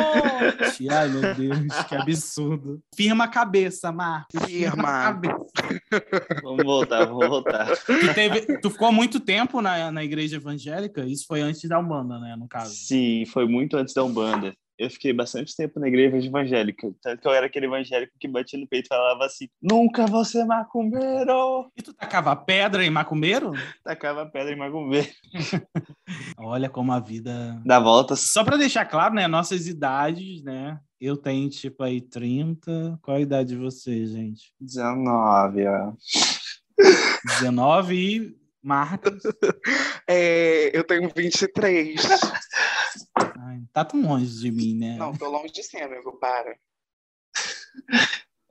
Ai, 0.91 1.09
meu 1.09 1.35
Deus, 1.35 1.83
que 1.87 1.95
absurdo. 1.95 2.81
Firma 2.95 3.25
a 3.25 3.27
cabeça, 3.27 3.91
Marcos. 3.91 4.43
Firma. 4.45 4.89
a 4.89 5.03
cabeça. 5.03 5.45
Vamos 6.41 6.63
voltar, 6.63 7.05
vamos 7.05 7.27
voltar. 7.27 7.77
Tu, 7.77 8.13
teve, 8.13 8.57
tu 8.59 8.69
ficou 8.69 8.91
muito 8.91 9.19
tempo 9.19 9.61
na, 9.61 9.91
na 9.91 10.03
igreja 10.03 10.37
evangélica? 10.37 11.05
Isso 11.05 11.25
foi 11.27 11.41
antes 11.41 11.67
da 11.67 11.79
Umbanda, 11.79 12.19
né, 12.19 12.35
no 12.37 12.47
caso? 12.47 12.73
Sim, 12.73 13.25
foi 13.25 13.47
muito 13.47 13.77
antes 13.77 13.93
da 13.93 14.03
Umbanda 14.03 14.53
eu 14.77 14.89
fiquei 14.89 15.13
bastante 15.13 15.55
tempo 15.55 15.79
na 15.79 15.87
igreja 15.87 16.17
evangélica. 16.17 16.91
Tanto 17.01 17.21
que 17.21 17.27
eu 17.27 17.31
era 17.31 17.45
aquele 17.45 17.65
evangélico 17.65 18.13
que 18.19 18.27
batia 18.27 18.59
no 18.59 18.67
peito 18.67 18.87
e 18.87 18.89
falava 18.89 19.25
assim: 19.25 19.47
Nunca 19.61 20.05
vou 20.05 20.25
ser 20.25 20.45
macumbeiro! 20.45 21.71
E 21.77 21.81
tu 21.81 21.93
tacava 21.93 22.35
pedra 22.35 22.83
em 22.83 22.89
macumbeiro? 22.89 23.53
Tacava 23.83 24.25
pedra 24.25 24.53
em 24.53 24.57
macumbeiro. 24.57 25.09
Olha 26.37 26.69
como 26.69 26.91
a 26.91 26.99
vida. 26.99 27.61
Dá 27.65 27.79
voltas. 27.79 28.31
Só 28.31 28.43
para 28.43 28.57
deixar 28.57 28.85
claro, 28.85 29.13
né? 29.13 29.27
Nossas 29.27 29.67
idades, 29.67 30.43
né? 30.43 30.79
Eu 30.99 31.17
tenho 31.17 31.49
tipo 31.49 31.83
aí 31.83 32.01
30. 32.01 32.99
Qual 33.01 33.17
a 33.17 33.21
idade 33.21 33.49
de 33.49 33.57
vocês, 33.57 34.11
gente? 34.11 34.53
19, 34.59 35.67
ó. 35.67 35.93
19 37.39 37.95
e 37.95 38.43
Marcos. 38.63 39.21
É, 40.05 40.77
eu 40.77 40.83
tenho 40.83 41.09
23. 41.15 41.95
Ai, 43.39 43.61
tá 43.71 43.83
tão 43.85 44.01
longe 44.01 44.39
de 44.39 44.51
mim, 44.51 44.75
né? 44.75 44.97
Não, 44.97 45.15
tô 45.15 45.29
longe 45.29 45.51
de 45.51 45.63
ser, 45.63 45.83
amigo, 45.83 46.17
para. 46.19 46.55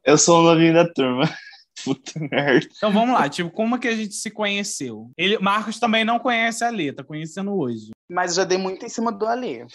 Eu 0.05 0.19
sou 0.19 0.41
o 0.41 0.43
novinho 0.43 0.75
da 0.75 0.91
turma. 0.93 1.25
Puta 1.85 2.13
merda. 2.19 2.69
Então 2.77 2.93
vamos 2.93 3.15
lá, 3.15 3.29
tipo, 3.29 3.51
como 3.51 3.79
que 3.79 3.89
a 3.89 3.97
gente 3.97 4.15
se 4.15 4.31
conheceu? 4.31 5.11
Ele, 5.17 5.39
Marcos 5.39 5.81
também 5.81 6.05
não 6.05 6.19
conhece 6.19 6.65
a 6.65 6.71
Lê, 6.71 6.93
tá 6.93 7.03
conhecendo 7.03 7.53
hoje. 7.57 7.91
Mas 8.09 8.35
já 8.35 8.45
dei 8.45 8.59
muito 8.59 8.85
em 8.85 8.89
cima 8.89 9.11
do 9.11 9.27
Alê. 9.27 9.67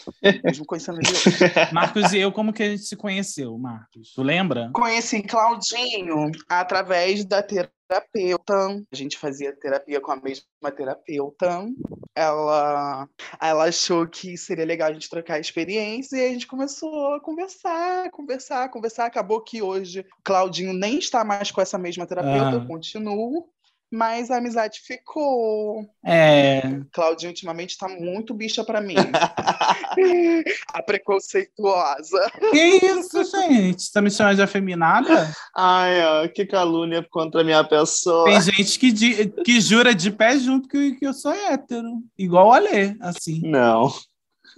Mesmo 0.43 0.65
conhecendo 0.65 0.99
ele 0.99 1.09
hoje. 1.09 1.39
Marcos 1.73 2.13
e 2.13 2.19
eu, 2.19 2.31
como 2.31 2.53
que 2.53 2.63
a 2.63 2.69
gente 2.69 2.83
se 2.83 2.95
conheceu, 2.95 3.57
Marcos? 3.57 4.13
Tu 4.13 4.21
lembra? 4.21 4.69
Conheci 4.73 5.23
Claudinho 5.23 6.31
através 6.47 7.25
da 7.25 7.41
terapeuta. 7.87 8.53
A 8.91 8.95
gente 8.95 9.17
fazia 9.17 9.55
terapia 9.55 10.01
com 10.01 10.11
a 10.11 10.15
mesma 10.15 10.71
terapeuta. 10.75 11.67
Ela, 12.15 13.07
ela 13.39 13.65
achou 13.65 14.07
que 14.07 14.37
seria 14.37 14.65
legal 14.65 14.89
a 14.89 14.93
gente 14.93 15.09
trocar 15.09 15.39
experiência 15.39 16.17
e 16.17 16.25
a 16.25 16.29
gente 16.29 16.47
começou 16.47 17.13
a 17.13 17.21
conversar, 17.21 18.09
conversar, 18.11 18.69
conversar. 18.69 19.05
Acabou 19.05 19.41
que 19.41 19.61
hoje 19.61 20.05
Claudinho 20.23 20.73
nem 20.73 20.97
está 20.97 21.23
mais 21.23 21.51
com 21.51 21.61
essa 21.61 21.77
mesma 21.77 22.05
terapeuta, 22.05 22.49
Ah. 22.49 22.53
eu 22.53 22.65
continuo. 22.67 23.47
Mas 23.91 24.29
a 24.29 24.37
amizade 24.37 24.79
ficou. 24.85 25.85
É. 26.05 26.61
Claudinho 26.91 27.29
ultimamente 27.31 27.71
está 27.71 27.87
muito 27.87 28.33
bicha 28.33 28.63
pra 28.63 28.81
mim. 28.81 28.95
a 30.73 30.83
preconceituosa. 30.83 32.31
Que 32.51 32.85
isso, 32.85 33.23
gente? 33.23 33.91
Tá 33.91 34.01
me 34.01 34.11
chamando 34.11 34.35
de 34.35 34.41
afeminada? 34.41 35.33
Ai, 35.55 36.01
ó, 36.05 36.27
que 36.27 36.45
calúnia 36.45 37.05
contra 37.09 37.41
a 37.41 37.43
minha 37.43 37.63
pessoa. 37.63 38.25
Tem 38.25 38.41
gente 38.41 38.77
que, 38.79 38.91
di- 38.91 39.27
que 39.43 39.61
jura 39.61 39.95
de 39.95 40.11
pé 40.11 40.37
junto 40.37 40.67
que, 40.67 40.95
que 40.95 41.05
eu 41.07 41.13
sou 41.13 41.31
hétero. 41.31 41.87
Igual 42.17 42.47
o 42.49 42.53
Alê, 42.53 42.95
assim. 43.01 43.41
Não. 43.43 43.91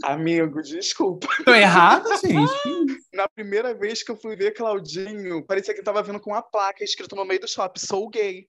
Amigo, 0.03 0.61
desculpa. 0.61 1.27
Tô 1.43 1.53
errada, 1.53 2.09
gente? 2.17 2.97
Na 3.13 3.27
primeira 3.27 3.73
vez 3.73 4.01
que 4.01 4.09
eu 4.11 4.15
fui 4.15 4.35
ver 4.35 4.53
Claudinho, 4.53 5.43
parecia 5.45 5.73
que 5.73 5.81
ele 5.81 5.85
tava 5.85 6.01
vindo 6.01 6.19
com 6.21 6.31
uma 6.31 6.41
placa 6.41 6.83
escrito 6.83 7.15
no 7.15 7.25
meio 7.25 7.41
do 7.41 7.47
shopping, 7.49 7.79
sou 7.85 8.09
gay. 8.09 8.47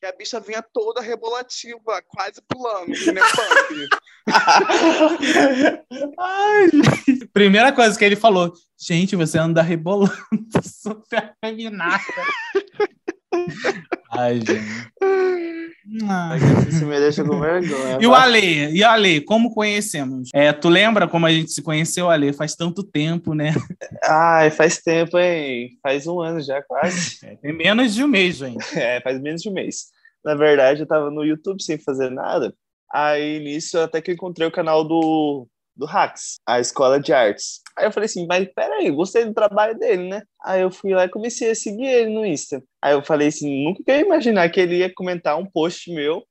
Que 0.00 0.06
a 0.06 0.12
bicha 0.12 0.40
vinha 0.40 0.62
toda 0.62 1.02
rebolativa, 1.02 2.02
quase 2.08 2.40
pulando. 2.48 2.92
Ai. 6.18 6.70
Primeira 7.34 7.70
coisa 7.70 7.98
que 7.98 8.04
ele 8.04 8.16
falou, 8.16 8.52
gente, 8.78 9.14
você 9.14 9.38
anda 9.38 9.60
rebolando, 9.60 10.16
super 10.64 11.34
afeminada. 11.42 12.02
Ai, 14.20 14.36
gente. 14.36 14.90
Ah. 16.08 16.36
Isso 16.68 16.86
me 16.86 17.00
deixa 17.00 17.24
com 17.24 17.40
vergonha. 17.40 17.98
E 18.00 18.06
o 18.06 18.14
Ale, 18.14 18.70
e 18.70 18.82
o 18.82 18.86
Ale, 18.86 19.20
como 19.22 19.52
conhecemos? 19.52 20.28
É, 20.34 20.52
tu 20.52 20.68
lembra 20.68 21.08
como 21.08 21.26
a 21.26 21.32
gente 21.32 21.50
se 21.50 21.62
conheceu, 21.62 22.10
Ale? 22.10 22.32
Faz 22.32 22.54
tanto 22.54 22.84
tempo, 22.84 23.34
né? 23.34 23.54
Ai, 24.04 24.50
faz 24.50 24.78
tempo, 24.78 25.18
hein? 25.18 25.70
Faz 25.82 26.06
um 26.06 26.20
ano 26.20 26.40
já, 26.40 26.62
quase. 26.62 27.18
É, 27.24 27.36
tem 27.36 27.52
menos 27.52 27.94
de 27.94 28.04
um 28.04 28.08
mês, 28.08 28.36
gente. 28.36 28.64
É, 28.78 29.00
faz 29.00 29.20
menos 29.20 29.42
de 29.42 29.48
um 29.48 29.52
mês. 29.52 29.86
Na 30.24 30.34
verdade, 30.34 30.82
eu 30.82 30.86
tava 30.86 31.10
no 31.10 31.24
YouTube 31.24 31.62
sem 31.62 31.78
fazer 31.78 32.10
nada. 32.10 32.54
Aí, 32.92 33.40
nisso, 33.40 33.78
até 33.78 34.00
que 34.00 34.10
eu 34.10 34.14
encontrei 34.14 34.46
o 34.46 34.52
canal 34.52 34.84
do, 34.84 35.48
do 35.76 35.86
Hacks, 35.86 36.36
a 36.46 36.60
escola 36.60 37.00
de 37.00 37.12
artes. 37.12 37.60
Aí 37.76 37.86
eu 37.86 37.92
falei 37.92 38.06
assim, 38.06 38.26
mas 38.26 38.48
peraí, 38.54 38.90
gostei 38.90 39.24
do 39.24 39.34
trabalho 39.34 39.78
dele, 39.78 40.08
né? 40.08 40.22
Aí 40.44 40.60
eu 40.62 40.70
fui 40.70 40.92
lá 40.92 41.04
e 41.04 41.08
comecei 41.08 41.50
a 41.50 41.54
seguir 41.54 41.86
ele 41.86 42.10
no 42.10 42.26
Insta. 42.26 42.62
Aí 42.82 42.92
eu 42.92 43.02
falei 43.02 43.28
assim, 43.28 43.64
nunca 43.64 43.92
ia 43.92 44.00
imaginar 44.00 44.48
que 44.50 44.60
ele 44.60 44.78
ia 44.78 44.92
comentar 44.92 45.38
um 45.38 45.46
post 45.46 45.92
meu. 45.92 46.22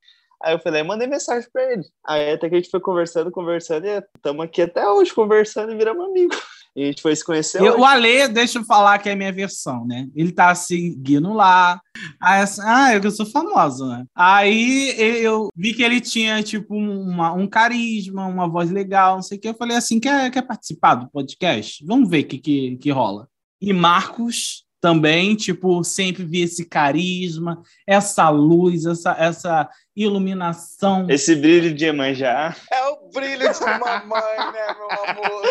Aí 0.42 0.54
eu 0.54 0.60
falei, 0.60 0.84
mandei 0.84 1.08
mensagem 1.08 1.50
pra 1.52 1.72
ele. 1.72 1.84
Aí 2.06 2.32
até 2.32 2.48
que 2.48 2.56
a 2.56 2.58
gente 2.60 2.70
foi 2.70 2.80
conversando, 2.80 3.32
conversando, 3.32 3.86
e 3.86 4.04
estamos 4.16 4.46
aqui 4.46 4.62
até 4.62 4.88
hoje 4.88 5.14
conversando 5.14 5.72
e 5.72 5.78
viramos 5.78 6.06
amigos. 6.06 6.38
E 6.80 6.84
a 6.84 6.86
gente 6.86 7.02
foi 7.02 7.14
se 7.14 7.26
conhecer 7.26 7.62
Eu- 7.62 7.80
o 7.80 7.84
Ale, 7.86 8.30
deixa 8.30 8.58
eu 8.60 8.64
falar 8.64 8.98
que 9.00 9.10
é 9.10 9.12
a 9.12 9.16
minha 9.16 9.34
versão, 9.34 9.86
né? 9.86 10.08
Ele 10.16 10.32
tá 10.32 10.56
seguindo 10.56 11.34
lá. 11.34 11.82
Aí, 12.22 12.42
assim, 12.42 12.62
ah, 12.64 12.94
eu 12.96 13.12
sou 13.12 13.26
famosa, 13.26 13.86
né? 13.86 14.06
Aí 14.16 14.96
eu 14.98 15.50
vi 15.54 15.74
que 15.74 15.84
ele 15.84 16.00
tinha, 16.00 16.42
tipo, 16.42 16.74
uma- 16.74 17.34
um 17.34 17.46
carisma, 17.48 18.26
uma 18.28 18.48
voz 18.48 18.72
legal, 18.72 19.16
não 19.16 19.22
sei 19.22 19.38
o 19.38 19.42
que. 19.42 19.50
Eu 19.50 19.56
falei 19.56 19.76
assim: 19.76 20.00
quer, 20.00 20.32
quer 20.32 20.44
participar 20.44 20.96
do 20.96 21.10
podcast? 21.12 21.84
Vamos 21.86 22.10
ver 22.10 22.22
o 22.24 22.28
que, 22.28 22.38
que, 22.38 22.78
que 22.78 22.92
rola. 22.92 23.28
E 23.62 23.74
Marcos 23.74 24.64
também, 24.82 25.36
tipo, 25.36 25.84
sempre 25.84 26.24
vi 26.24 26.44
esse 26.44 26.64
carisma, 26.64 27.62
essa 27.86 28.30
luz, 28.30 28.86
essa, 28.86 29.12
essa 29.20 29.70
iluminação. 29.94 31.06
Esse 31.10 31.36
brilho 31.36 31.74
de 31.74 31.84
Iemanjá. 31.84 32.56
É 32.72 32.89
brilho 33.12 33.54
de 33.54 33.60
mamãe, 33.60 34.38
né, 34.54 34.76
meu 34.76 34.92
amor? 34.92 35.42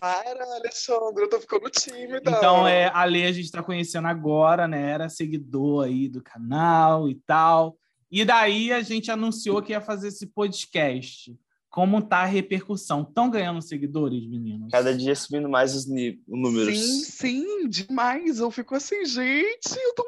Para, 0.00 0.44
Alexandre, 0.56 1.24
eu 1.24 1.28
tô 1.30 1.40
ficando 1.40 1.70
tímida. 1.70 2.30
Então, 2.30 2.66
é, 2.66 2.90
a 2.92 3.04
Lê 3.04 3.26
a 3.26 3.32
gente 3.32 3.46
está 3.46 3.62
conhecendo 3.62 4.08
agora, 4.08 4.68
né? 4.68 4.90
Era 4.90 5.08
seguidor 5.08 5.86
aí 5.86 6.08
do 6.08 6.22
canal 6.22 7.08
e 7.08 7.14
tal. 7.14 7.76
E 8.10 8.24
daí 8.24 8.72
a 8.72 8.80
gente 8.82 9.10
anunciou 9.10 9.60
que 9.62 9.72
ia 9.72 9.80
fazer 9.80 10.08
esse 10.08 10.26
podcast. 10.26 11.36
Como 11.74 12.00
tá 12.00 12.18
a 12.18 12.24
repercussão? 12.24 13.02
Estão 13.02 13.28
ganhando 13.28 13.60
seguidores, 13.60 14.24
meninos? 14.28 14.70
Cada 14.70 14.96
dia 14.96 15.12
subindo 15.16 15.48
mais 15.48 15.74
os, 15.74 15.86
números. 16.28 16.78
Sim, 16.78 17.02
sim, 17.02 17.68
demais. 17.68 18.38
Eu 18.38 18.48
fico 18.52 18.76
assim, 18.76 19.04
gente, 19.04 19.76
eu 19.76 19.94
tô. 19.96 20.04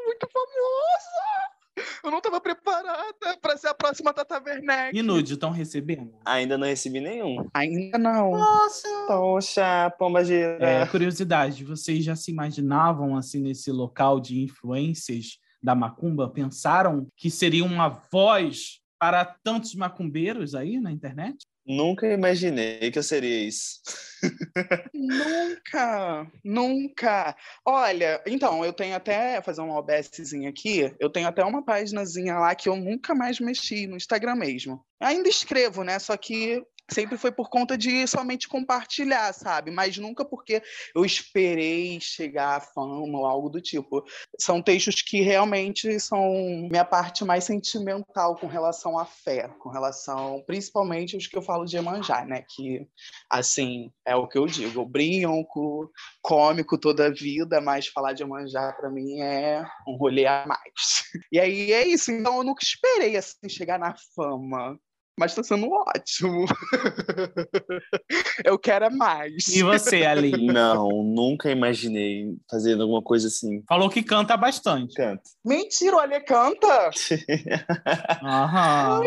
Eu 2.06 2.12
não 2.12 2.20
tava 2.20 2.40
preparada 2.40 3.36
pra 3.42 3.56
ser 3.56 3.66
a 3.66 3.74
próxima 3.74 4.14
Tata 4.14 4.40
Werneck. 4.40 4.96
E 4.96 5.02
nude, 5.02 5.34
estão 5.34 5.50
recebendo? 5.50 6.14
Ainda 6.24 6.56
não 6.56 6.64
recebi 6.64 7.00
nenhum. 7.00 7.48
Ainda 7.52 7.98
não. 7.98 8.30
Nossa! 8.30 8.88
Poxa, 9.08 9.92
pomba 9.98 10.24
gira. 10.24 10.64
É, 10.64 10.86
curiosidade, 10.86 11.64
vocês 11.64 12.04
já 12.04 12.14
se 12.14 12.30
imaginavam 12.30 13.16
assim 13.16 13.40
nesse 13.40 13.72
local 13.72 14.20
de 14.20 14.40
influências 14.40 15.38
da 15.60 15.74
macumba? 15.74 16.30
Pensaram 16.30 17.08
que 17.16 17.28
seria 17.28 17.64
uma 17.64 17.88
voz 17.88 18.80
para 19.00 19.24
tantos 19.24 19.74
macumbeiros 19.74 20.54
aí 20.54 20.78
na 20.78 20.92
internet? 20.92 21.44
Nunca 21.66 22.06
imaginei 22.06 22.90
que 22.92 22.98
eu 22.98 23.02
seria 23.02 23.48
isso. 23.48 23.80
Nunca, 24.94 26.30
nunca. 26.44 27.36
Olha, 27.64 28.22
então, 28.26 28.64
eu 28.64 28.72
tenho 28.72 28.96
até, 28.96 29.40
fazer 29.42 29.60
uma 29.60 29.78
OBSzinha 29.78 30.48
aqui, 30.48 30.94
eu 30.98 31.10
tenho 31.10 31.28
até 31.28 31.44
uma 31.44 31.64
paginazinha 31.64 32.38
lá 32.38 32.54
que 32.54 32.68
eu 32.68 32.76
nunca 32.76 33.14
mais 33.14 33.38
mexi 33.40 33.86
no 33.86 33.96
Instagram 33.96 34.36
mesmo. 34.36 34.84
Ainda 35.00 35.28
escrevo, 35.28 35.84
né? 35.84 35.98
Só 35.98 36.16
que 36.16 36.64
sempre 36.90 37.16
foi 37.18 37.32
por 37.32 37.48
conta 37.48 37.76
de 37.76 38.06
somente 38.06 38.48
compartilhar, 38.48 39.32
sabe? 39.32 39.70
Mas 39.70 39.96
nunca 39.96 40.24
porque 40.24 40.62
eu 40.94 41.04
esperei 41.04 42.00
chegar 42.00 42.56
à 42.56 42.60
fama 42.60 43.18
ou 43.18 43.26
algo 43.26 43.48
do 43.48 43.60
tipo. 43.60 44.04
São 44.38 44.62
textos 44.62 45.02
que 45.02 45.20
realmente 45.20 45.98
são 46.00 46.22
minha 46.70 46.84
parte 46.84 47.24
mais 47.24 47.44
sentimental 47.44 48.36
com 48.36 48.46
relação 48.46 48.98
à 48.98 49.04
fé, 49.04 49.48
com 49.58 49.68
relação, 49.68 50.42
principalmente 50.46 51.16
os 51.16 51.26
que 51.26 51.36
eu 51.36 51.42
falo 51.42 51.64
de 51.64 51.76
Emanjá, 51.76 52.24
né? 52.24 52.44
Que 52.48 52.86
assim, 53.30 53.90
é 54.04 54.14
o 54.14 54.28
que 54.28 54.38
eu 54.38 54.46
digo, 54.46 54.84
brinco, 54.84 55.90
cômico 56.22 56.78
toda 56.78 57.06
a 57.06 57.10
vida, 57.10 57.60
mas 57.60 57.88
falar 57.88 58.12
de 58.12 58.22
Iemanjá 58.22 58.72
para 58.72 58.90
mim 58.90 59.20
é 59.20 59.64
um 59.86 59.96
rolê 59.96 60.26
a 60.26 60.44
mais. 60.46 61.04
E 61.32 61.40
aí 61.40 61.72
é 61.72 61.86
isso, 61.86 62.12
então 62.12 62.36
eu 62.36 62.44
nunca 62.44 62.62
esperei 62.62 63.16
assim 63.16 63.48
chegar 63.48 63.78
na 63.78 63.94
fama. 64.14 64.78
Mas 65.18 65.34
tá 65.34 65.42
sendo 65.42 65.68
ótimo. 65.70 66.44
eu 68.44 68.58
quero 68.58 68.84
é 68.84 68.90
mais. 68.90 69.48
E 69.48 69.62
você, 69.62 70.04
Ali? 70.04 70.46
Não, 70.46 71.02
nunca 71.02 71.50
imaginei 71.50 72.36
fazendo 72.50 72.82
alguma 72.82 73.02
coisa 73.02 73.28
assim. 73.28 73.62
Falou 73.66 73.88
que 73.88 74.02
canta 74.02 74.36
bastante. 74.36 74.94
Canto. 74.94 75.22
Mentira, 75.44 75.96
o 75.96 75.98
Ale 75.98 76.20
canta. 76.20 76.90
Aham. 78.22 79.00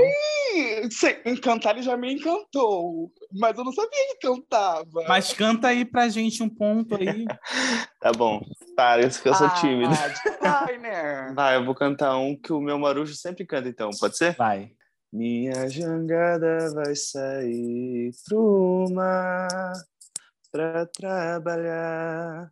Encantar 1.25 1.75
ele 1.75 1.83
já 1.83 1.95
me 1.95 2.11
encantou. 2.13 3.11
Mas 3.31 3.55
eu 3.55 3.63
não 3.63 3.71
sabia 3.71 3.91
que 4.19 4.27
cantava. 4.27 5.05
Mas 5.07 5.31
canta 5.31 5.67
aí 5.67 5.85
pra 5.85 6.09
gente 6.09 6.41
um 6.41 6.49
ponto 6.49 6.95
aí. 6.95 7.25
Tá 7.99 8.13
bom. 8.13 8.39
Para, 8.77 9.01
eu 9.01 9.11
sou 9.11 9.47
Ah, 9.47 9.49
tímido. 9.59 9.93
Vai, 10.41 10.77
né? 10.77 11.33
Vai, 11.35 11.57
eu 11.57 11.65
vou 11.65 11.75
cantar 11.75 12.17
um 12.17 12.33
que 12.33 12.53
o 12.53 12.61
meu 12.61 12.79
marujo 12.79 13.13
sempre 13.13 13.45
canta, 13.45 13.67
então. 13.67 13.89
Pode 13.99 14.15
ser? 14.15 14.37
Vai. 14.37 14.71
Minha 15.11 15.67
jangada 15.69 16.71
vai 16.73 16.95
sair 16.95 18.11
pro 18.25 18.85
mar 18.91 19.73
pra 20.51 20.85
trabalhar, 20.85 22.51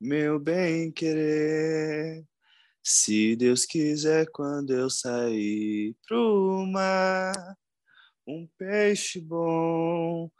meu 0.00 0.38
bem 0.38 0.90
querer. 0.92 2.24
Se 2.82 3.36
Deus 3.36 3.64
quiser, 3.66 4.26
quando 4.32 4.72
eu 4.72 4.90
sair 4.90 5.96
pro 6.08 6.66
mar, 6.66 7.34
um 8.26 8.48
peixe 8.58 9.20
bom 9.20 10.30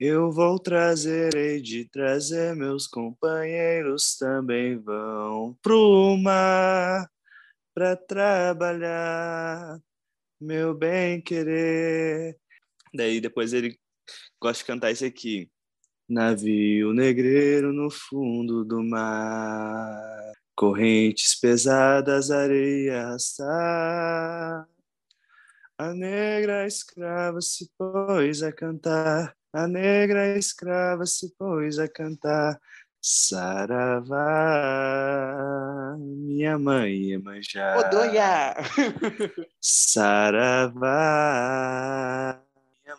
eu 0.00 0.30
vou 0.32 0.58
trazer, 0.58 1.34
hei 1.36 1.62
de 1.62 1.88
trazer, 1.88 2.54
meus 2.56 2.86
companheiros 2.86 4.16
também 4.16 4.76
vão 4.76 5.56
pro 5.62 6.16
mar 6.18 7.08
pra 7.74 7.96
trabalhar. 7.96 9.80
Meu 10.40 10.74
bem 10.74 11.20
querer. 11.20 12.36
Daí 12.94 13.20
depois 13.20 13.52
ele 13.52 13.78
gosta 14.40 14.62
de 14.62 14.66
cantar 14.66 14.90
isso 14.90 15.04
aqui. 15.04 15.50
Navio 16.08 16.92
negreiro 16.92 17.72
no 17.72 17.90
fundo 17.90 18.64
do 18.64 18.82
mar, 18.82 20.32
correntes 20.54 21.34
pesadas, 21.40 22.30
areia 22.30 23.06
arrastar. 23.06 24.68
A 25.78 25.92
negra 25.92 26.66
escrava 26.66 27.40
se 27.40 27.70
pôs 27.76 28.42
a 28.42 28.52
cantar, 28.52 29.34
a 29.52 29.66
negra 29.66 30.38
escrava 30.38 31.06
se 31.06 31.34
pôs 31.36 31.78
a 31.78 31.88
cantar. 31.88 32.60
Saravá, 33.06 34.16
minha 35.98 36.58
mãe 36.58 37.10
Iemanjá. 37.10 37.76
Odoia! 37.76 38.56
Saravá, 39.60 40.80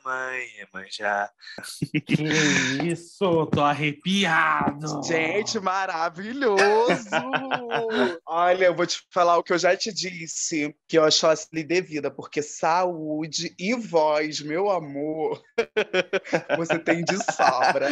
mãe 0.05 0.45
Iemanjá. 0.59 1.31
Que 2.05 2.91
isso, 2.91 3.47
tô 3.47 3.61
arrepiado. 3.61 5.03
Gente, 5.03 5.59
maravilhoso! 5.59 7.09
Olha, 8.27 8.65
eu 8.65 8.75
vou 8.75 8.85
te 8.85 9.01
falar 9.11 9.37
o 9.37 9.43
que 9.43 9.51
eu 9.51 9.57
já 9.57 9.75
te 9.75 9.91
disse, 9.91 10.75
que 10.87 10.97
eu 10.97 11.03
acho 11.03 11.25
lhe 11.51 11.63
devida, 11.63 12.11
porque 12.11 12.43
saúde 12.43 13.55
e 13.57 13.73
voz, 13.73 14.41
meu 14.41 14.69
amor, 14.69 15.41
você 16.55 16.77
tem 16.77 17.03
de 17.03 17.17
sobra. 17.33 17.89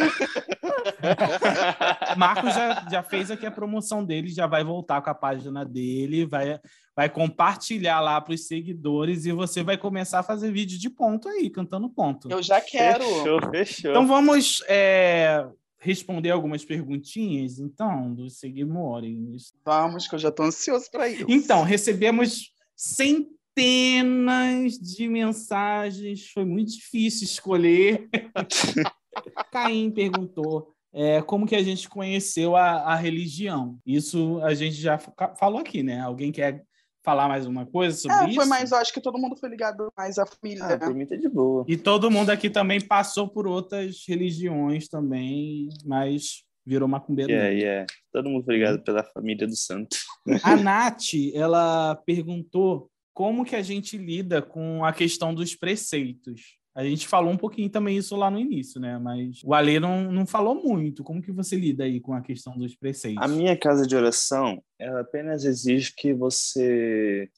Marcos 2.16 2.54
já, 2.54 2.86
já 2.88 3.02
fez 3.02 3.30
aqui 3.30 3.44
a 3.44 3.50
promoção 3.50 4.04
dele, 4.04 4.28
já 4.28 4.46
vai 4.46 4.62
voltar 4.62 5.02
com 5.02 5.10
a 5.10 5.14
página 5.14 5.64
dele, 5.64 6.26
vai, 6.26 6.60
vai 6.96 7.08
compartilhar 7.08 8.00
lá 8.00 8.20
para 8.20 8.34
os 8.34 8.46
seguidores 8.46 9.26
e 9.26 9.32
você 9.32 9.62
vai 9.62 9.76
começar 9.76 10.20
a 10.20 10.24
fazer 10.24 10.52
vídeo 10.52 10.78
de 10.78 10.88
ponto 10.88 11.28
aí, 11.28 11.50
cantando 11.50 11.88
ponto. 11.88 12.30
Eu 12.30 12.42
já 12.42 12.60
quero. 12.60 13.04
Fechou, 13.04 13.40
fechou. 13.50 13.90
Então 13.90 14.06
vamos 14.06 14.62
é, 14.68 15.46
responder 15.78 16.30
algumas 16.30 16.64
perguntinhas, 16.64 17.58
então, 17.58 18.14
dos 18.14 18.38
seguidores. 18.38 19.52
Vamos, 19.64 20.06
que 20.06 20.14
eu 20.14 20.18
já 20.18 20.30
tô 20.30 20.44
ansioso 20.44 20.88
para 20.90 21.08
isso. 21.08 21.26
Então, 21.28 21.62
recebemos 21.62 22.52
centenas 22.76 24.78
de 24.78 25.08
mensagens, 25.08 26.30
foi 26.30 26.44
muito 26.44 26.72
difícil 26.72 27.24
escolher. 27.24 28.08
Caim 29.52 29.90
perguntou 29.90 30.72
é, 30.92 31.20
como 31.22 31.46
que 31.46 31.56
a 31.56 31.62
gente 31.62 31.88
conheceu 31.88 32.56
a, 32.56 32.92
a 32.92 32.94
religião. 32.94 33.78
Isso 33.84 34.40
a 34.42 34.54
gente 34.54 34.76
já 34.76 34.96
fa- 34.96 35.34
falou 35.36 35.60
aqui, 35.60 35.82
né? 35.82 36.00
Alguém 36.00 36.32
quer 36.32 36.64
falar 37.04 37.28
mais 37.28 37.46
uma 37.46 37.66
coisa 37.66 37.96
sobre 37.96 38.16
É, 38.16 38.26
isso? 38.28 38.36
foi 38.36 38.46
mais, 38.46 38.72
eu 38.72 38.78
acho 38.78 38.92
que 38.92 39.00
todo 39.00 39.18
mundo 39.18 39.36
foi 39.36 39.50
ligado 39.50 39.92
mais 39.96 40.18
à 40.18 40.24
família. 40.26 40.64
Ah, 40.64 40.90
né? 40.90 41.06
tá 41.06 41.16
de 41.16 41.28
boa. 41.28 41.64
E 41.68 41.76
todo 41.76 42.10
mundo 42.10 42.30
aqui 42.30 42.48
também 42.48 42.80
passou 42.80 43.28
por 43.28 43.46
outras 43.46 44.02
religiões 44.08 44.88
também, 44.88 45.68
mas 45.84 46.42
virou 46.66 46.88
macumbeiro. 46.88 47.30
Yeah, 47.30 47.50
mesmo. 47.50 47.62
yeah. 47.66 47.86
Todo 48.10 48.30
mundo 48.30 48.44
foi 48.44 48.54
ligado 48.54 48.82
pela 48.82 49.04
família 49.04 49.46
do 49.46 49.54
santo. 49.54 49.96
A 50.42 50.56
Nath, 50.56 51.12
ela 51.34 51.94
perguntou 52.06 52.90
como 53.12 53.44
que 53.44 53.54
a 53.54 53.62
gente 53.62 53.98
lida 53.98 54.40
com 54.40 54.82
a 54.84 54.92
questão 54.92 55.34
dos 55.34 55.54
preceitos. 55.54 56.58
A 56.74 56.82
gente 56.82 57.06
falou 57.06 57.32
um 57.32 57.36
pouquinho 57.36 57.70
também 57.70 57.96
isso 57.96 58.16
lá 58.16 58.28
no 58.28 58.38
início, 58.38 58.80
né? 58.80 58.98
Mas 58.98 59.40
o 59.44 59.54
Ale 59.54 59.78
não, 59.78 60.10
não 60.10 60.26
falou 60.26 60.56
muito. 60.56 61.04
Como 61.04 61.22
que 61.22 61.30
você 61.30 61.54
lida 61.54 61.84
aí 61.84 62.00
com 62.00 62.12
a 62.12 62.20
questão 62.20 62.58
dos 62.58 62.74
preceitos? 62.74 63.22
A 63.22 63.28
minha 63.28 63.56
casa 63.56 63.86
de 63.86 63.94
oração, 63.94 64.60
ela 64.78 65.00
apenas 65.00 65.44
exige 65.44 65.94
que 65.96 66.12
você 66.12 67.30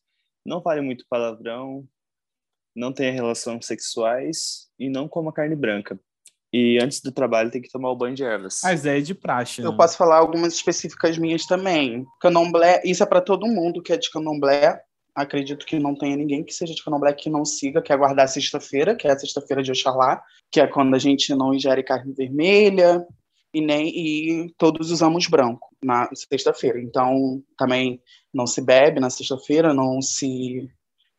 não 0.45 0.63
fale 0.63 0.81
muito 0.81 1.05
palavrão, 1.09 1.87
não 2.75 2.93
tenha 2.93 3.13
relações 3.13 3.67
sexuais 3.67 4.69
e 4.79 4.89
não 4.89 5.07
coma 5.07 5.33
carne 5.33 5.55
branca. 5.55 6.01
E 6.53 6.79
antes 6.81 7.03
do 7.03 7.13
trabalho 7.13 7.51
tem 7.51 7.61
que 7.61 7.71
tomar 7.71 7.91
o 7.91 7.97
banho 7.97 8.15
de 8.15 8.25
ervas. 8.25 8.61
Mas 8.63 8.87
é 8.87 9.01
de 9.01 9.15
praxe. 9.15 9.61
Eu 9.61 9.73
né? 9.73 9.77
posso 9.77 9.97
falar 9.99 10.17
algumas 10.17 10.55
específicas 10.55 11.19
minhas 11.19 11.45
também. 11.45 12.07
Candomblé, 12.21 12.81
isso 12.85 13.03
é 13.03 13.07
para 13.07 13.21
todo 13.21 13.47
mundo 13.47 13.83
que 13.83 13.93
é 13.93 13.97
de 13.99 14.11
candomblé. 14.11 14.81
Acredito 15.17 15.65
que 15.65 15.79
não 15.79 15.95
tenha 15.95 16.15
ninguém 16.15 16.45
que 16.45 16.53
seja 16.53 16.75
de 16.75 16.85
candomblé 16.85 17.11
que 17.15 17.31
não 17.31 17.43
siga, 17.43 17.81
que 17.81 17.91
é 17.91 17.97
guardar 17.97 18.27
a 18.27 18.29
sexta-feira, 18.29 18.95
que 18.95 19.09
é 19.09 19.13
a 19.13 19.19
sexta-feira 19.19 19.63
de 19.63 19.71
Oxalá, 19.71 20.23
que 20.51 20.61
é 20.61 20.67
quando 20.67 20.95
a 20.95 20.99
gente 20.99 21.35
não 21.35 21.55
ingere 21.55 21.83
carne 21.83 22.13
vermelha 22.13 23.03
e 23.55 23.63
nem 23.63 23.89
e 23.89 24.55
todos 24.59 24.91
usamos 24.91 25.27
branco 25.27 25.75
na 25.83 26.07
sexta-feira. 26.15 26.79
Então, 26.79 27.43
também 27.57 27.99
não 28.33 28.47
se 28.47 28.61
bebe 28.61 29.01
na 29.01 29.09
sexta-feira, 29.09 29.73
não 29.73 30.03
se 30.03 30.69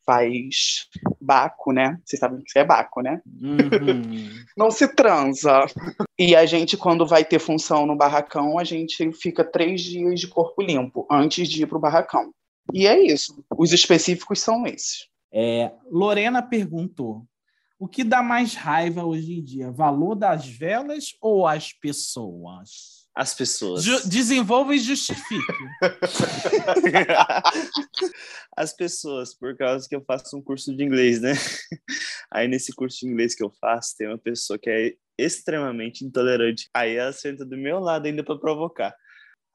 faz 0.05 0.87
baco, 1.19 1.73
né? 1.73 1.99
Vocês 2.05 2.19
sabem 2.19 2.41
que 2.45 2.57
é 2.57 2.63
baco, 2.63 3.01
né? 3.01 3.19
Uhum. 3.25 4.29
não 4.55 4.71
se 4.71 4.87
transa. 4.87 5.65
E 6.17 6.35
a 6.35 6.45
gente, 6.45 6.77
quando 6.77 7.05
vai 7.05 7.25
ter 7.25 7.39
função 7.39 7.85
no 7.85 7.95
barracão, 7.95 8.57
a 8.57 8.63
gente 8.63 9.11
fica 9.11 9.43
três 9.43 9.81
dias 9.81 10.19
de 10.19 10.27
corpo 10.27 10.61
limpo 10.61 11.05
antes 11.11 11.49
de 11.49 11.63
ir 11.63 11.65
pro 11.65 11.79
barracão. 11.79 12.31
E 12.73 12.87
é 12.87 12.99
isso. 12.99 13.43
Os 13.57 13.71
específicos 13.73 14.39
são 14.39 14.65
esses. 14.65 15.07
É, 15.31 15.71
Lorena 15.91 16.41
perguntou: 16.41 17.25
o 17.79 17.87
que 17.87 18.03
dá 18.03 18.23
mais 18.23 18.55
raiva 18.55 19.03
hoje 19.05 19.33
em 19.33 19.43
dia? 19.43 19.71
Valor 19.71 20.15
das 20.15 20.47
velas 20.47 21.15
ou 21.21 21.47
as 21.47 21.71
pessoas? 21.73 22.97
As 23.15 23.33
pessoas. 23.33 23.83
Ju- 23.83 24.07
desenvolva 24.07 24.75
e 24.75 24.79
justifique. 24.79 25.53
As 28.55 28.73
pessoas, 28.75 29.33
por 29.33 29.55
causa 29.57 29.87
que 29.87 29.95
eu 29.95 30.03
faço 30.05 30.37
um 30.37 30.41
curso 30.41 30.75
de 30.75 30.83
inglês, 30.83 31.21
né? 31.21 31.33
Aí 32.31 32.47
nesse 32.47 32.71
curso 32.73 32.99
de 32.99 33.07
inglês 33.07 33.33
que 33.33 33.43
eu 33.43 33.51
faço, 33.59 33.95
tem 33.97 34.07
uma 34.07 34.17
pessoa 34.17 34.59
que 34.59 34.69
é 34.69 34.93
extremamente 35.17 36.05
intolerante. 36.05 36.69
Aí 36.73 36.95
ela 36.95 37.11
senta 37.11 37.43
do 37.43 37.57
meu 37.57 37.79
lado 37.79 38.05
ainda 38.05 38.23
para 38.23 38.37
provocar. 38.37 38.93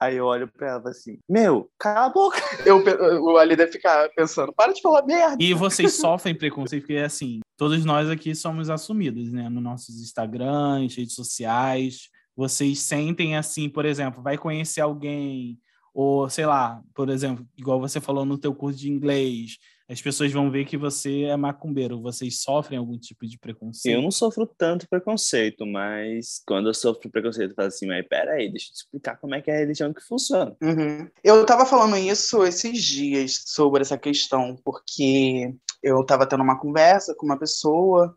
Aí 0.03 0.17
eu 0.17 0.27
olho 0.27 0.49
para 0.49 0.69
ela 0.69 0.79
e 0.79 0.83
falo 0.83 0.88
assim: 0.91 1.19
Meu, 1.29 1.71
cala 1.79 2.07
a 2.07 2.11
boca. 2.11 2.37
Eu, 2.67 2.83
o 3.23 3.38
Ali 3.38 3.55
deve 3.55 3.71
ficar 3.71 4.09
pensando, 4.17 4.53
para 4.53 4.73
de 4.73 4.83
falar 4.83 5.07
merda. 5.07 5.37
E 5.38 5.55
vocês 5.55 5.95
sofrem 5.95 6.35
preconceito, 6.35 6.83
porque 6.83 6.97
assim, 6.97 7.38
todos 7.57 7.85
nós 7.85 8.11
aqui 8.11 8.35
somos 8.35 8.69
assumidos, 8.69 9.33
né? 9.33 9.49
Nos 9.49 9.62
nossos 9.62 10.03
Instagrams, 10.03 10.97
redes 10.97 11.15
sociais. 11.15 12.09
Vocês 12.35 12.81
sentem 12.81 13.37
assim, 13.37 13.69
por 13.69 13.85
exemplo, 13.85 14.23
vai 14.23 14.37
conhecer 14.37 14.81
alguém, 14.81 15.57
ou 15.95 16.29
sei 16.29 16.47
lá, 16.47 16.83
por 16.95 17.09
exemplo, 17.09 17.47
igual 17.57 17.79
você 17.79 18.01
falou 18.01 18.25
no 18.25 18.38
teu 18.38 18.53
curso 18.53 18.81
de 18.81 18.91
inglês, 18.91 19.59
as 19.88 20.01
pessoas 20.01 20.33
vão 20.33 20.51
ver 20.51 20.64
que 20.64 20.77
você 20.77 21.23
é 21.23 21.37
macumbeiro. 21.37 22.01
Vocês 22.01 22.40
sofrem 22.42 22.79
algum 22.79 22.99
tipo 22.99 23.27
de 23.27 23.38
preconceito? 23.38 23.95
Eu 23.95 24.03
não 24.03 24.11
sofro 24.11 24.47
tanto 24.47 24.88
preconceito, 24.88 25.66
mas 25.66 26.42
quando 26.47 26.68
eu 26.68 26.75
sofro 26.75 27.11
preconceito, 27.11 27.51
eu 27.51 27.55
falo 27.55 27.68
assim: 27.68 27.87
Mas 27.87 28.07
peraí, 28.07 28.51
deixa 28.51 28.68
eu 28.68 28.73
te 28.73 28.77
explicar 28.77 29.16
como 29.16 29.35
é 29.35 29.42
que 29.42 29.51
é 29.51 29.57
a 29.57 29.59
religião 29.59 29.92
que 29.92 30.01
funciona. 30.01 30.57
Uhum. 30.62 31.09
Eu 31.23 31.42
estava 31.42 31.66
falando 31.66 31.97
isso 31.97 32.45
esses 32.45 32.83
dias 32.83 33.42
sobre 33.47 33.83
essa 33.83 33.99
questão, 33.99 34.57
porque 34.64 35.55
eu 35.83 36.01
estava 36.01 36.27
tendo 36.27 36.42
uma 36.42 36.59
conversa 36.59 37.14
com 37.14 37.27
uma 37.27 37.38
pessoa, 37.38 38.16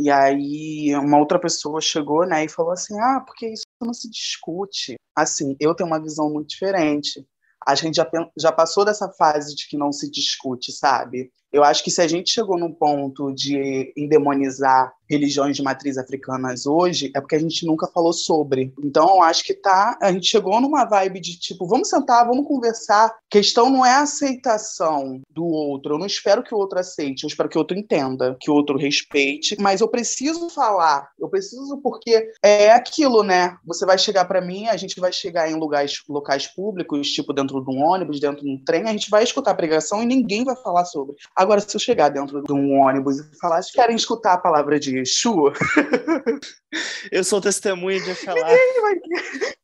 e 0.00 0.10
aí 0.10 0.94
uma 0.96 1.18
outra 1.18 1.38
pessoa 1.38 1.80
chegou 1.80 2.26
né, 2.26 2.44
e 2.44 2.48
falou 2.48 2.72
assim: 2.72 2.98
Ah, 2.98 3.22
porque 3.26 3.46
isso 3.48 3.64
não 3.80 3.92
se 3.92 4.10
discute. 4.10 4.96
Assim, 5.14 5.56
eu 5.60 5.74
tenho 5.74 5.88
uma 5.88 6.02
visão 6.02 6.32
muito 6.32 6.48
diferente. 6.48 7.24
A 7.66 7.74
gente 7.74 7.96
já, 7.96 8.08
já 8.38 8.52
passou 8.52 8.84
dessa 8.84 9.10
fase 9.10 9.54
de 9.54 9.68
que 9.68 9.76
não 9.76 9.92
se 9.92 10.10
discute, 10.10 10.72
sabe? 10.72 11.32
Eu 11.52 11.62
acho 11.62 11.84
que 11.84 11.90
se 11.90 12.00
a 12.00 12.08
gente 12.08 12.32
chegou 12.32 12.58
num 12.58 12.72
ponto 12.72 13.32
de 13.32 13.92
endemonizar 13.96 14.92
religiões 15.12 15.56
de 15.56 15.62
matriz 15.62 15.98
africanas 15.98 16.64
hoje, 16.64 17.12
é 17.14 17.20
porque 17.20 17.36
a 17.36 17.38
gente 17.38 17.66
nunca 17.66 17.86
falou 17.86 18.14
sobre. 18.14 18.72
Então, 18.82 19.06
eu 19.16 19.22
acho 19.22 19.44
que 19.44 19.52
tá, 19.52 19.98
a 20.00 20.10
gente 20.10 20.26
chegou 20.26 20.58
numa 20.58 20.86
vibe 20.86 21.20
de 21.20 21.38
tipo, 21.38 21.66
vamos 21.66 21.90
sentar, 21.90 22.26
vamos 22.26 22.46
conversar. 22.46 23.14
Questão 23.28 23.68
não 23.68 23.84
é 23.84 23.90
a 23.90 24.02
aceitação 24.02 25.20
do 25.30 25.44
outro. 25.44 25.94
Eu 25.94 25.98
não 25.98 26.06
espero 26.06 26.42
que 26.42 26.54
o 26.54 26.58
outro 26.58 26.78
aceite, 26.78 27.24
eu 27.24 27.28
espero 27.28 27.48
que 27.48 27.58
o 27.58 27.60
outro 27.60 27.76
entenda, 27.76 28.36
que 28.40 28.50
o 28.50 28.54
outro 28.54 28.78
respeite, 28.78 29.56
mas 29.60 29.82
eu 29.82 29.88
preciso 29.88 30.48
falar. 30.48 31.10
Eu 31.20 31.28
preciso 31.28 31.78
porque 31.82 32.30
é 32.42 32.72
aquilo, 32.72 33.22
né? 33.22 33.56
Você 33.66 33.84
vai 33.84 33.98
chegar 33.98 34.24
para 34.24 34.40
mim, 34.40 34.66
a 34.68 34.76
gente 34.78 34.98
vai 34.98 35.12
chegar 35.12 35.50
em 35.50 35.54
lugares 35.54 36.02
locais 36.08 36.46
públicos, 36.46 37.08
tipo 37.08 37.34
dentro 37.34 37.62
de 37.62 37.70
um 37.70 37.82
ônibus, 37.82 38.18
dentro 38.18 38.42
de 38.42 38.50
um 38.50 38.62
trem, 38.64 38.84
a 38.84 38.92
gente 38.92 39.10
vai 39.10 39.22
escutar 39.22 39.50
a 39.50 39.54
pregação 39.54 40.02
e 40.02 40.06
ninguém 40.06 40.44
vai 40.44 40.56
falar 40.56 40.86
sobre. 40.86 41.16
Agora, 41.42 41.60
se 41.60 41.74
eu 41.76 41.80
chegar 41.80 42.08
dentro 42.08 42.42
de 42.42 42.52
um 42.52 42.78
ônibus 42.80 43.18
e 43.18 43.38
falar, 43.38 43.60
"Vocês 43.62 43.72
querem 43.74 43.96
escutar 43.96 44.34
a 44.34 44.38
palavra 44.38 44.78
de 44.78 44.96
Yeshua? 44.98 45.52
Eu 47.10 47.22
sou 47.22 47.40
testemunha 47.40 48.00
de 48.00 48.10
Oxalá. 48.12 48.48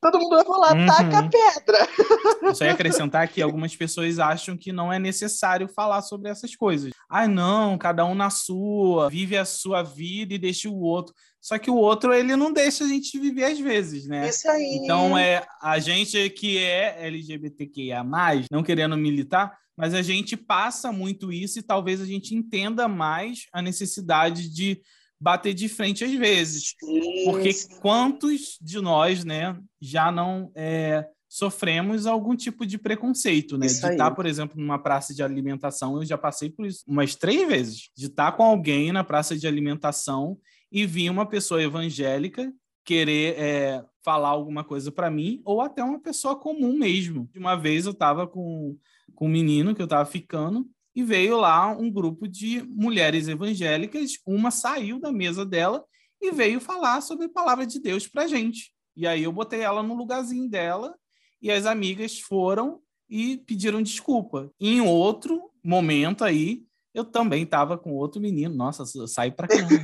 Todo 0.03 0.19
mundo 0.21 0.37
vai 0.37 0.45
falar, 0.45 0.77
Uhum. 0.77 0.87
taca 0.87 1.19
a 1.19 1.23
pedra. 1.29 1.89
Eu 2.43 2.55
só 2.55 2.65
ia 2.65 2.73
acrescentar 2.73 3.27
que 3.29 3.41
algumas 3.41 3.75
pessoas 3.75 4.19
acham 4.19 4.57
que 4.57 4.73
não 4.73 4.93
é 4.93 4.99
necessário 4.99 5.69
falar 5.69 6.03
sobre 6.03 6.31
essas 6.31 6.55
coisas. 6.55 6.93
Ah, 7.09 7.27
não, 7.27 7.79
cada 7.79 8.05
um 8.05 8.15
na 8.15 8.29
sua, 8.29 9.09
vive 9.09 9.37
a 9.37 9.45
sua 9.45 9.83
vida 9.83 10.35
e 10.35 10.39
deixa 10.39 10.69
o 10.69 10.79
outro. 10.81 11.15
Só 11.41 11.57
que 11.59 11.71
o 11.71 11.77
outro, 11.77 12.13
ele 12.13 12.37
não 12.37 12.53
deixa 12.53 12.85
a 12.85 12.89
gente 12.89 13.19
viver 13.19 13.45
às 13.45 13.59
vezes, 13.59 14.07
né? 14.07 14.29
Isso 14.29 14.49
aí. 14.51 14.81
Então, 14.83 15.17
é 15.17 15.47
a 15.63 15.79
gente 15.79 16.29
que 16.31 16.59
é 16.59 17.07
LGBTQIA, 17.07 18.05
não 18.51 18.63
querendo 18.63 18.97
militar, 18.97 19.57
mas 19.79 19.95
a 19.95 20.03
gente 20.03 20.37
passa 20.37 20.91
muito 20.91 21.33
isso 21.33 21.61
e 21.61 21.63
talvez 21.63 22.01
a 22.01 22.05
gente 22.05 22.35
entenda 22.35 22.89
mais 22.89 23.47
a 23.53 23.63
necessidade 23.63 24.53
de 24.53 24.83
bater 25.21 25.55
de 25.55 25.69
frente 25.69 26.05
às 26.05 26.13
vezes. 26.13 26.75
Porque 27.25 27.51
quantos 27.81 28.59
de 28.61 28.81
nós, 28.81 29.25
né, 29.25 29.57
já 29.81 30.11
não 30.11 30.51
é, 30.57 31.07
sofremos 31.29 32.07
algum 32.07 32.35
tipo 32.35 32.67
de 32.67 32.77
preconceito, 32.77 33.57
né? 33.57 33.67
Isso 33.67 33.81
de 33.81 33.87
aí. 33.87 33.93
estar, 33.93 34.11
por 34.11 34.27
exemplo, 34.27 34.61
numa 34.61 34.81
praça 34.81 35.15
de 35.15 35.23
alimentação, 35.23 35.97
eu 35.99 36.05
já 36.05 36.19
passei 36.19 36.51
por 36.51 36.67
isso 36.67 36.83
umas 36.85 37.15
três 37.15 37.47
vezes. 37.47 37.91
De 37.97 38.07
estar 38.07 38.33
com 38.33 38.43
alguém 38.43 38.91
na 38.91 39.05
praça 39.05 39.37
de 39.37 39.47
alimentação 39.47 40.37
e 40.73 40.85
vir 40.85 41.09
uma 41.09 41.25
pessoa 41.25 41.63
evangélica 41.63 42.53
querer 42.85 43.39
é, 43.39 43.85
falar 44.03 44.31
alguma 44.31 44.65
coisa 44.65 44.91
para 44.91 45.11
mim, 45.11 45.43
ou 45.45 45.61
até 45.61 45.85
uma 45.85 46.01
pessoa 46.01 46.35
comum 46.35 46.73
mesmo. 46.77 47.29
De 47.31 47.39
uma 47.39 47.55
vez 47.55 47.85
eu 47.85 47.93
estava 47.93 48.27
com, 48.27 48.75
com 49.15 49.27
um 49.27 49.31
menino 49.31 49.75
que 49.75 49.81
eu 49.81 49.85
estava 49.85 50.09
ficando, 50.09 50.69
e 50.95 51.03
veio 51.05 51.37
lá 51.37 51.71
um 51.71 51.91
grupo 51.91 52.27
de 52.27 52.63
mulheres 52.63 53.29
evangélicas, 53.29 54.13
uma 54.27 54.51
saiu 54.51 54.99
da 54.99 55.13
mesa 55.13 55.47
dela 55.47 55.85
e 56.21 56.33
veio 56.33 56.61
falar 56.61 57.01
sobre 57.01 57.27
a 57.27 57.31
palavra 57.31 57.65
de 57.65 57.79
Deus 57.81 58.09
para 58.09 58.27
gente. 58.27 58.73
E 58.97 59.07
aí 59.07 59.23
eu 59.23 59.33
botei 59.33 59.61
ela 59.61 59.81
no 59.83 59.95
lugarzinho 59.95 60.51
dela 60.51 60.93
e 61.41 61.53
as 61.53 61.67
amigas 61.67 62.19
foram 62.19 62.81
e 63.09 63.37
pediram 63.39 63.81
desculpa. 63.81 64.51
Em 64.61 64.81
outro 64.81 65.53
momento 65.63 66.25
aí, 66.25 66.65
eu 66.93 67.05
também 67.05 67.45
estava 67.45 67.79
com 67.79 67.95
outro 67.95 68.21
menino. 68.21 68.55
Nossa, 68.55 68.85
saí 69.07 69.31
para 69.31 69.47
caramba. 69.47 69.77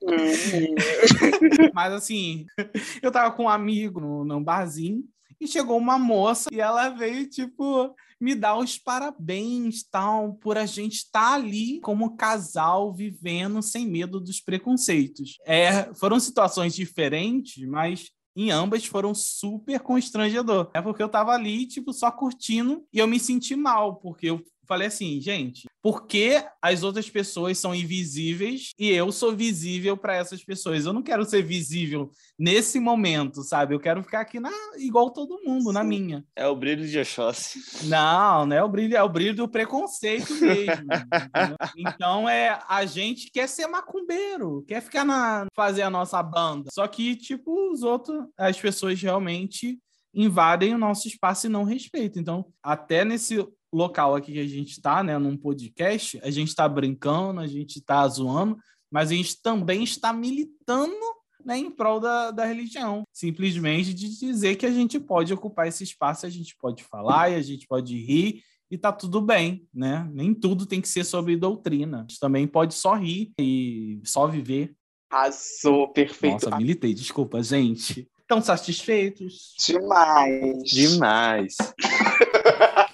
Mas 1.74 1.92
assim, 1.92 2.46
eu 3.02 3.10
tava 3.10 3.34
com 3.34 3.44
um 3.44 3.48
amigo 3.48 4.00
no, 4.00 4.24
num 4.24 4.42
barzinho 4.42 5.02
e 5.40 5.46
chegou 5.46 5.76
uma 5.78 5.98
moça 5.98 6.48
e 6.52 6.60
ela 6.60 6.88
veio, 6.88 7.28
tipo, 7.28 7.94
me 8.20 8.34
dar 8.34 8.56
os 8.56 8.78
parabéns, 8.78 9.84
tal, 9.84 10.34
por 10.34 10.56
a 10.56 10.66
gente 10.66 10.96
estar 10.96 11.34
ali 11.34 11.80
como 11.80 12.16
casal 12.16 12.92
vivendo 12.92 13.62
sem 13.62 13.86
medo 13.86 14.20
dos 14.20 14.40
preconceitos. 14.40 15.36
É, 15.44 15.92
foram 15.94 16.18
situações 16.18 16.74
diferentes, 16.74 17.66
mas 17.66 18.10
em 18.36 18.50
ambas 18.50 18.84
foram 18.84 19.14
super 19.14 19.80
constrangedor. 19.80 20.70
É 20.74 20.82
porque 20.82 21.02
eu 21.02 21.08
tava 21.08 21.32
ali, 21.32 21.66
tipo, 21.66 21.92
só 21.92 22.10
curtindo 22.10 22.84
e 22.92 22.98
eu 22.98 23.06
me 23.06 23.18
senti 23.18 23.56
mal, 23.56 23.96
porque 23.96 24.26
eu 24.26 24.44
falei 24.66 24.88
assim, 24.88 25.20
gente, 25.20 25.66
por 25.82 26.06
que 26.06 26.44
as 26.60 26.82
outras 26.82 27.08
pessoas 27.08 27.58
são 27.58 27.74
invisíveis 27.74 28.72
e 28.78 28.90
eu 28.90 29.12
sou 29.12 29.34
visível 29.34 29.96
para 29.96 30.16
essas 30.16 30.44
pessoas? 30.44 30.84
Eu 30.84 30.92
não 30.92 31.02
quero 31.02 31.24
ser 31.24 31.42
visível 31.42 32.10
nesse 32.38 32.80
momento, 32.80 33.42
sabe? 33.42 33.74
Eu 33.74 33.80
quero 33.80 34.02
ficar 34.02 34.20
aqui 34.20 34.40
na 34.40 34.50
igual 34.78 35.10
todo 35.10 35.40
mundo, 35.44 35.72
na 35.72 35.84
minha. 35.84 36.24
É 36.34 36.46
o 36.46 36.56
brilho 36.56 36.86
de 36.86 36.98
Oxóssi. 36.98 37.86
Não, 37.86 38.46
não 38.46 38.56
é 38.56 38.62
o 38.62 38.68
brilho, 38.68 38.96
é 38.96 39.02
o 39.02 39.08
brilho 39.08 39.34
do 39.34 39.48
preconceito 39.48 40.34
mesmo. 40.34 40.86
então 41.78 42.28
é 42.28 42.58
a 42.68 42.84
gente 42.84 43.30
quer 43.30 43.48
ser 43.48 43.66
macumbeiro, 43.66 44.64
quer 44.66 44.82
ficar 44.82 45.04
na 45.04 45.46
fazer 45.54 45.82
a 45.82 45.90
nossa 45.90 46.22
banda. 46.22 46.68
Só 46.72 46.86
que 46.88 47.14
tipo 47.14 47.72
os 47.72 47.82
outros, 47.82 48.26
as 48.36 48.60
pessoas 48.60 49.00
realmente 49.00 49.78
invadem 50.16 50.74
o 50.74 50.78
nosso 50.78 51.06
espaço 51.06 51.46
e 51.46 51.50
não 51.50 51.62
respeitam. 51.62 52.20
Então, 52.22 52.46
até 52.62 53.04
nesse 53.04 53.46
local 53.72 54.14
aqui 54.14 54.32
que 54.32 54.40
a 54.40 54.46
gente 54.46 54.72
está, 54.72 55.02
né, 55.02 55.18
num 55.18 55.36
podcast, 55.36 56.18
a 56.22 56.30
gente 56.30 56.48
está 56.48 56.68
brincando, 56.68 57.40
a 57.40 57.46
gente 57.46 57.78
está 57.78 58.06
zoando, 58.08 58.56
mas 58.90 59.10
a 59.10 59.14
gente 59.14 59.40
também 59.42 59.82
está 59.82 60.12
militando 60.12 60.94
né, 61.44 61.58
em 61.58 61.70
prol 61.70 62.00
da, 62.00 62.30
da 62.30 62.44
religião. 62.44 63.04
Simplesmente 63.12 63.94
de 63.94 64.18
dizer 64.18 64.56
que 64.56 64.66
a 64.66 64.70
gente 64.70 64.98
pode 64.98 65.32
ocupar 65.32 65.68
esse 65.68 65.84
espaço, 65.84 66.26
a 66.26 66.30
gente 66.30 66.56
pode 66.56 66.82
falar 66.84 67.30
e 67.30 67.36
a 67.36 67.42
gente 67.42 67.66
pode 67.66 67.96
rir 67.96 68.42
e 68.70 68.76
tá 68.76 68.92
tudo 68.92 69.20
bem, 69.20 69.64
né? 69.72 70.08
Nem 70.12 70.34
tudo 70.34 70.66
tem 70.66 70.80
que 70.80 70.88
ser 70.88 71.04
sobre 71.04 71.36
doutrina. 71.36 71.98
A 71.98 72.00
gente 72.00 72.18
também 72.18 72.46
pode 72.48 72.74
só 72.74 72.94
rir 72.94 73.32
e 73.38 74.00
só 74.04 74.26
viver. 74.26 74.74
Arrasou, 75.08 75.88
perfeito. 75.92 76.46
Nossa, 76.46 76.56
militei, 76.56 76.92
desculpa, 76.92 77.40
gente. 77.42 78.08
Estão 78.20 78.42
satisfeitos? 78.42 79.54
Demais. 79.64 80.64
Demais. 80.64 81.56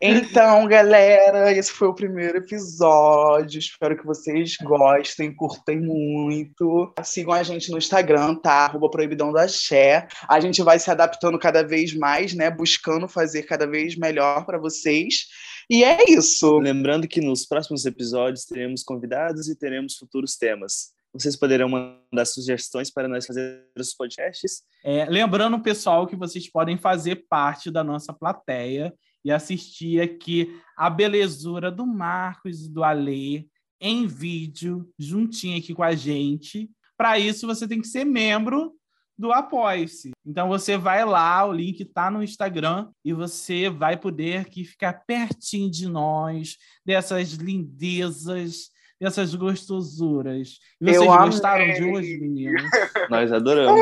Então, 0.00 0.66
galera, 0.66 1.52
esse 1.52 1.70
foi 1.70 1.88
o 1.88 1.94
primeiro 1.94 2.38
episódio. 2.38 3.58
Espero 3.58 3.96
que 3.96 4.06
vocês 4.06 4.56
gostem, 4.62 5.34
curtem 5.34 5.80
muito. 5.80 6.92
Sigam 7.04 7.34
a 7.34 7.42
gente 7.42 7.70
no 7.70 7.78
Instagram, 7.78 8.36
tá? 8.36 8.66
Arroba 8.66 8.90
Proibidão 8.90 9.32
da 9.32 9.46
Xé. 9.46 10.06
A 10.28 10.40
gente 10.40 10.62
vai 10.62 10.78
se 10.78 10.90
adaptando 10.90 11.38
cada 11.38 11.62
vez 11.62 11.94
mais, 11.94 12.34
né? 12.34 12.50
Buscando 12.50 13.08
fazer 13.08 13.42
cada 13.42 13.66
vez 13.66 13.96
melhor 13.96 14.46
para 14.46 14.58
vocês. 14.58 15.26
E 15.70 15.84
é 15.84 16.10
isso. 16.10 16.58
Lembrando 16.58 17.06
que 17.06 17.20
nos 17.20 17.44
próximos 17.44 17.84
episódios 17.84 18.44
teremos 18.44 18.82
convidados 18.82 19.48
e 19.48 19.58
teremos 19.58 19.96
futuros 19.96 20.36
temas. 20.36 20.96
Vocês 21.12 21.36
poderão 21.36 21.68
mandar 21.68 22.24
sugestões 22.26 22.90
para 22.90 23.08
nós 23.08 23.26
fazer 23.26 23.64
os 23.76 23.94
podcasts. 23.94 24.62
É, 24.84 25.06
lembrando, 25.06 25.58
pessoal, 25.60 26.06
que 26.06 26.14
vocês 26.14 26.50
podem 26.50 26.78
fazer 26.78 27.26
parte 27.28 27.70
da 27.70 27.82
nossa 27.82 28.12
plateia 28.12 28.94
e 29.24 29.30
assistir 29.30 30.00
aqui 30.00 30.58
a 30.76 30.88
belezura 30.88 31.70
do 31.70 31.86
Marcos 31.86 32.66
e 32.66 32.70
do 32.70 32.82
Alê 32.84 33.46
em 33.80 34.06
vídeo, 34.06 34.88
juntinho 34.98 35.58
aqui 35.58 35.74
com 35.74 35.82
a 35.82 35.94
gente. 35.94 36.68
Para 36.96 37.18
isso, 37.18 37.46
você 37.46 37.66
tem 37.68 37.80
que 37.80 37.86
ser 37.86 38.04
membro 38.04 38.74
do 39.16 39.32
Apoie-se. 39.32 40.12
Então 40.24 40.48
você 40.48 40.76
vai 40.76 41.04
lá, 41.04 41.44
o 41.44 41.52
link 41.52 41.80
está 41.80 42.10
no 42.10 42.22
Instagram 42.22 42.88
e 43.04 43.12
você 43.12 43.68
vai 43.68 43.96
poder 43.96 44.38
aqui 44.38 44.64
ficar 44.64 45.04
pertinho 45.06 45.70
de 45.70 45.88
nós, 45.88 46.56
dessas 46.84 47.32
lindezas, 47.32 48.70
dessas 49.00 49.34
gostosuras. 49.34 50.58
E 50.80 50.84
vocês 50.84 51.02
Eu 51.02 51.06
gostaram 51.06 51.64
amei. 51.64 51.76
de 51.76 51.84
hoje, 51.84 52.18
meninos? 52.18 52.62
Nós 53.10 53.32
adoramos. 53.32 53.80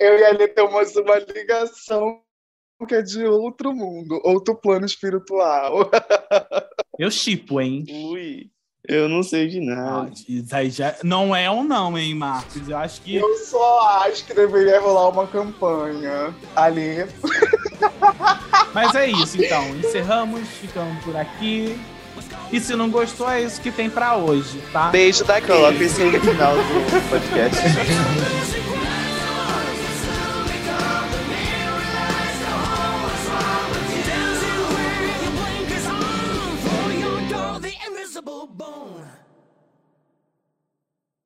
Eu 0.00 0.18
e 0.18 0.24
a 0.24 0.32
Lê 0.32 0.48
temos 0.48 0.94
uma 0.94 1.18
ligação 1.18 2.20
que 2.86 2.94
é 2.94 3.02
de 3.02 3.24
outro 3.24 3.72
mundo, 3.72 4.20
outro 4.24 4.54
plano 4.54 4.86
espiritual. 4.86 5.90
Eu 6.98 7.10
chipo, 7.10 7.60
hein? 7.60 7.84
Ui, 7.88 8.50
eu 8.88 9.08
não 9.08 9.22
sei 9.22 9.48
de 9.48 9.58
Ah, 9.70 9.74
nada. 9.74 10.10
isso 10.28 10.54
aí 10.54 10.68
já 10.70 10.94
não 11.02 11.34
é 11.34 11.50
um 11.50 11.62
não, 11.64 11.96
hein, 11.96 12.14
Marcos? 12.14 12.68
Eu 12.68 12.76
acho 12.76 13.00
que 13.00 13.14
Eu 13.16 13.36
só 13.36 14.02
acho 14.04 14.24
que 14.26 14.34
deveria 14.34 14.80
rolar 14.80 15.08
uma 15.08 15.26
campanha. 15.26 16.34
Ali. 16.54 17.06
Mas 18.74 18.94
é 18.94 19.08
isso, 19.10 19.42
então. 19.42 19.68
Encerramos, 19.76 20.46
ficamos 20.48 21.02
por 21.04 21.16
aqui. 21.16 21.78
E 22.52 22.60
se 22.60 22.76
não 22.76 22.90
gostou, 22.90 23.28
é 23.30 23.42
isso 23.42 23.60
que 23.60 23.70
tem 23.70 23.88
pra 23.88 24.16
hoje, 24.16 24.60
tá? 24.72 24.90
Beijo 24.90 25.24
isso 25.80 26.00
aí 26.02 26.10
no 26.10 26.20
final 26.20 26.54
do 26.54 27.08
podcast. 27.08 27.56
bom. 38.46 39.01